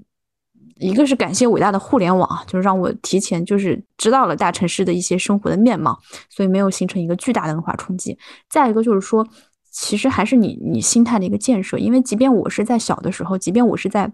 [0.76, 5.98] 一个是感谢伟大的互联网，就是让我提前就是知道了大城市的一些生活的面貌，
[6.30, 8.16] 所以没有形成一个巨大的文化冲击。
[8.48, 9.26] 再一个就是说，
[9.70, 14.12] 其实还是你你心态的一个建设，因为即便我是在小的时候，即便我是在，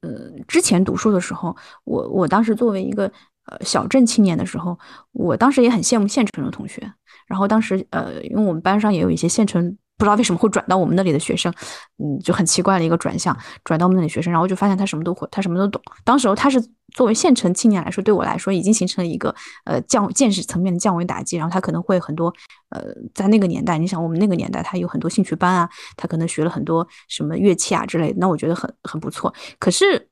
[0.00, 3.12] 呃，之前读书的时候，我我当时作为一个。
[3.48, 4.78] 呃，小镇青年的时候，
[5.12, 6.92] 我当时也很羡慕县城的同学。
[7.26, 9.62] 然后当时，呃，因为我们班上也有一些县城，
[9.98, 11.52] 不知道为什么会转到我们那里的学生，
[11.98, 15.82] 嗯，就很奇怪的一个转向，转到我们那里学生，然后就发现他什么都会，他什么都懂。
[16.04, 16.58] 当时候他是
[16.94, 19.34] 作为县城青年来说，对我来说已经形成了一个
[19.64, 21.36] 呃降见识层面的降维打击。
[21.36, 22.32] 然后他可能会很多，
[22.70, 22.82] 呃，
[23.14, 25.68] 在那个年代，你想我们那个年代，他有很多兴趣班啊，
[25.98, 29.34] 他可能学了很多什么乐器啊之类的，那我觉得很很不错。
[29.58, 30.07] 可是。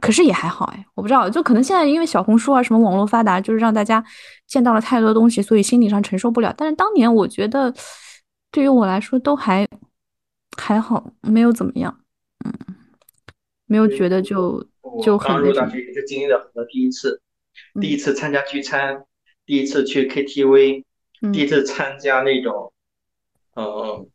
[0.00, 4.04] 可是也还好哎，我不知道，就可能现在因为小红书啊什么网络发达，就是让大家
[4.46, 6.52] 见到了太多东西，所以心理上承受不了。
[6.56, 7.72] 但是当年我觉得，
[8.50, 9.66] 对于我来说都还
[10.56, 12.00] 还好，没有怎么样，
[12.44, 12.52] 嗯，
[13.66, 14.66] 没有觉得就
[15.02, 15.28] 就很。
[15.28, 17.22] 刚入大学也是经历了很多第一次，
[17.80, 19.04] 第一次参加聚餐，
[19.46, 20.84] 第一次去 KTV，
[21.32, 22.72] 第一次参加那种，
[23.54, 24.08] 嗯，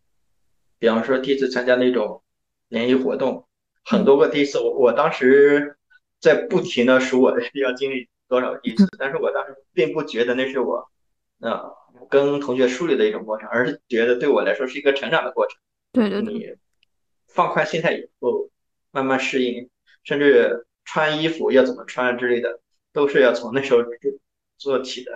[0.78, 2.22] 比方说第一次参加那种
[2.68, 3.46] 联谊活动。
[3.90, 5.76] 很多个第一次，我我当时
[6.20, 10.88] 在不停的数我要经历多少第一次，但是我当时并不觉得那是我，
[11.40, 11.76] 呃，
[12.08, 15.58] 跟同学梳理的一种过程，而是觉得对我来说是一个成长的过程。
[15.92, 16.32] 对对对。
[16.32, 16.46] 你
[17.30, 18.52] 放宽心态以后，
[18.92, 19.68] 慢慢适应，
[20.04, 22.62] 甚至穿衣服要怎么穿之类的，
[22.94, 23.80] 都是要从那时候
[24.60, 25.12] 做起的。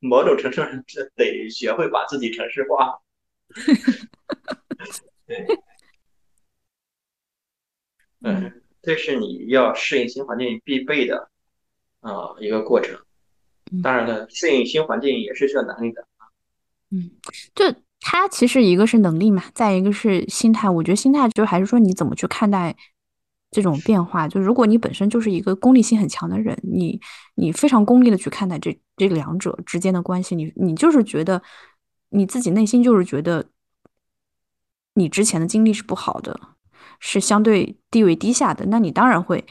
[0.00, 0.84] 某种程度上，
[1.16, 2.98] 得学会把自己城市化。
[5.26, 5.46] 对。
[8.22, 8.52] 嗯，
[8.82, 11.28] 这是你要适应新环境必备的
[12.00, 12.98] 啊一个过程。
[13.82, 16.06] 当然了，适应新环境也是需要能力的。
[16.90, 17.10] 嗯，
[17.54, 17.64] 就
[18.00, 20.68] 它其实一个是能力嘛，再一个是心态。
[20.68, 22.76] 我觉得心态就还是说你怎么去看待
[23.50, 24.28] 这种变化。
[24.28, 27.00] 就如果你本身就是一个功利性很强的人，你
[27.36, 31.42] 你非常功利的去看待这这两者之间的关系，你你就是觉得
[32.10, 33.46] 你自己内心就是觉得
[34.94, 36.38] 你之前的经历是不好的。
[37.04, 39.44] 是相对地位低下的，那你当然会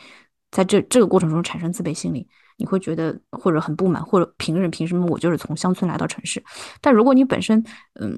[0.52, 2.26] 在这这个过程中产生自卑心理，
[2.58, 6.42] 你会觉得或者很不满，或者凭人凭什么我就是从乡村来到城市？
[6.80, 7.62] 但如果你本身，
[8.00, 8.18] 嗯，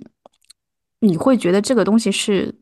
[1.00, 2.54] 你会觉得这个东西是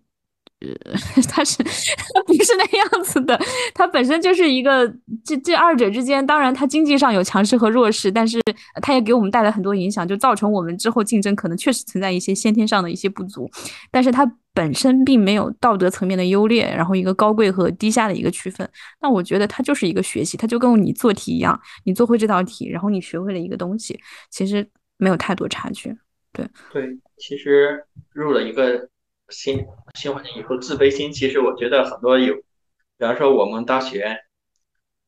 [1.30, 3.40] 它是它不是那样子的，
[3.74, 4.88] 它本身就是一个
[5.24, 8.40] 这这二者之间，当然它经济上有强势和弱势，但是
[8.82, 13.50] 它也给我们带来很多影响，就造成我们之后竞争可能确实存在一些先天上的一些不足，
[13.90, 18.70] 但是它本身并没有道德层面的优劣，然后一个高贵和低下的一个区分。
[19.02, 24.00] 那我觉得它就是一个学习，它就跟你做题一样，你做会这道题，然后你学会了一个东西，
[24.30, 25.96] 其实没有太多差距。
[26.34, 26.88] 对对，
[27.18, 27.84] 其实
[28.14, 28.91] 入了一个。
[29.32, 29.66] 新
[29.96, 34.20] 新环境以后，自卑心其实我觉得很多有，比方说我们大学，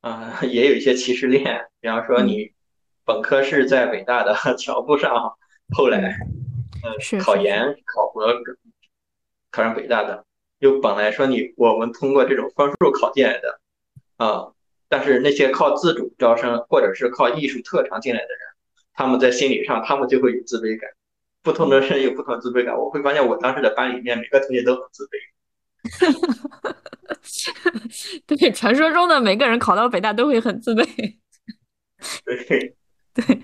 [0.02, 1.68] 啊， 也有一些歧视链。
[1.80, 2.52] 比方说你
[3.06, 5.36] 本科是在北大的 条不上，
[5.76, 6.18] 后来，
[6.84, 8.26] 嗯，考研考博
[9.52, 10.26] 考上北大的，
[10.60, 13.60] 又本来说你我们通过这种分数考进来的，
[14.18, 14.54] 啊，
[14.90, 18.40] 但是那些靠自主招生或者是靠艺术特长进来的人，
[18.94, 20.90] 他们在心理上他们就会有自卑感。
[21.44, 25.12] 不同的人有不同的自卑感，我会发现我当时的班里面每个同学都很自卑。
[28.26, 30.86] 对，传说中的每个人考到北大都会很自卑。
[32.26, 32.46] 对
[33.14, 33.44] 对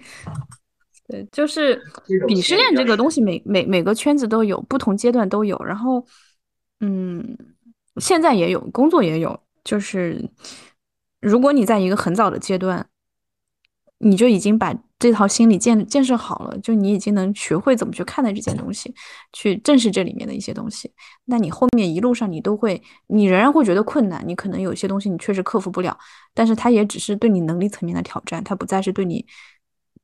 [1.08, 1.84] 对，就是
[2.28, 5.58] 鄙视链这个东西，每每每个圈子都有，不同阶段都有。
[5.60, 6.06] 然后，
[6.80, 7.38] 嗯，
[7.98, 9.40] 现在也有，工作也有。
[9.64, 10.30] 就是
[11.20, 12.90] 如果你在一个很早的阶段，
[13.98, 14.74] 你就已经把。
[15.00, 18.94] 这套心理建建设好了，就你已经能学会怎么去看待这件东西，
[19.32, 20.92] 去正视这里面的一些东西。
[21.24, 25.98] 那你后面一路上你都会，你仍然会觉得困难，你可能有些东西你确实克服不了，
[26.34, 29.26] 但是它也只是对你能力层面的挑战，它不再是对你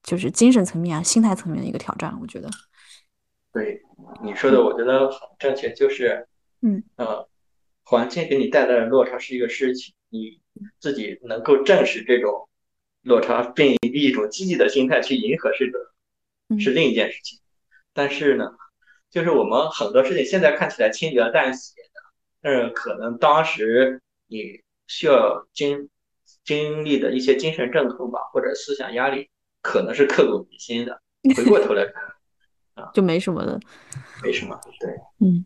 [0.01, 2.17] 就是精神层面啊、心态层面的一个挑战。
[2.21, 2.49] 我觉得，
[3.51, 3.81] 对
[4.23, 6.25] 你说的，我觉得很正确，就是
[6.61, 7.27] 嗯呃，
[7.83, 10.39] 环境给你带来的落差是一个事情，你
[10.79, 12.47] 自己能够正视这种。
[13.05, 17.39] 落差，并以一种积极的心态去迎合这个，是另一件事情。
[17.93, 18.51] 但是呢，
[19.09, 22.01] 就是我们很多事情现在看起来轻描淡写的，
[22.41, 25.87] 但是可能当时你需要经
[26.43, 29.29] 经历的一些精神阵痛吧，或者思想压力，
[29.61, 30.99] 可能是刻骨铭心的。
[31.37, 32.03] 回过头来看，
[32.83, 33.59] 啊，就没什么了，
[34.23, 34.59] 没什么。
[34.79, 34.89] 对，
[35.19, 35.45] 嗯，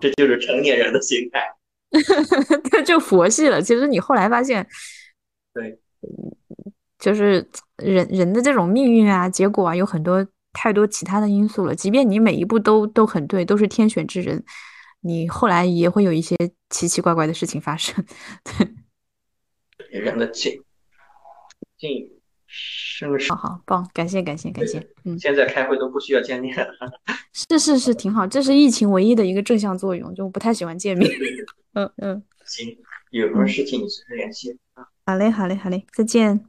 [0.00, 1.57] 这就是成年人的心态。
[2.70, 3.60] 他就佛系了。
[3.62, 4.66] 其实你后来发现，
[5.54, 5.78] 对，
[6.98, 11.74] 就是人人的这种命运啊、结果啊，有很多太多其他的因素了。
[11.74, 14.44] 即便你每一步都都很对，都是天选之人，
[15.00, 16.36] 你后来也会有一些
[16.70, 18.04] 奇奇怪怪的事情发生。
[19.78, 20.62] 对，人的境
[21.78, 22.10] 境
[22.46, 24.78] 生好好棒，感谢感谢感谢。
[25.04, 26.66] 嗯，现在开会都不需要见面了。
[27.32, 28.26] 是是是，挺好。
[28.26, 31.10] 这是疫情唯一的一个正向作用，就不太喜欢见面。
[31.78, 32.76] 嗯嗯，行，
[33.10, 34.88] 有什么事情你随时联系啊。
[35.06, 36.44] 好嘞好嘞好嘞，再见。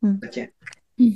[0.00, 0.52] 嗯，再见。
[0.96, 1.14] 嗯。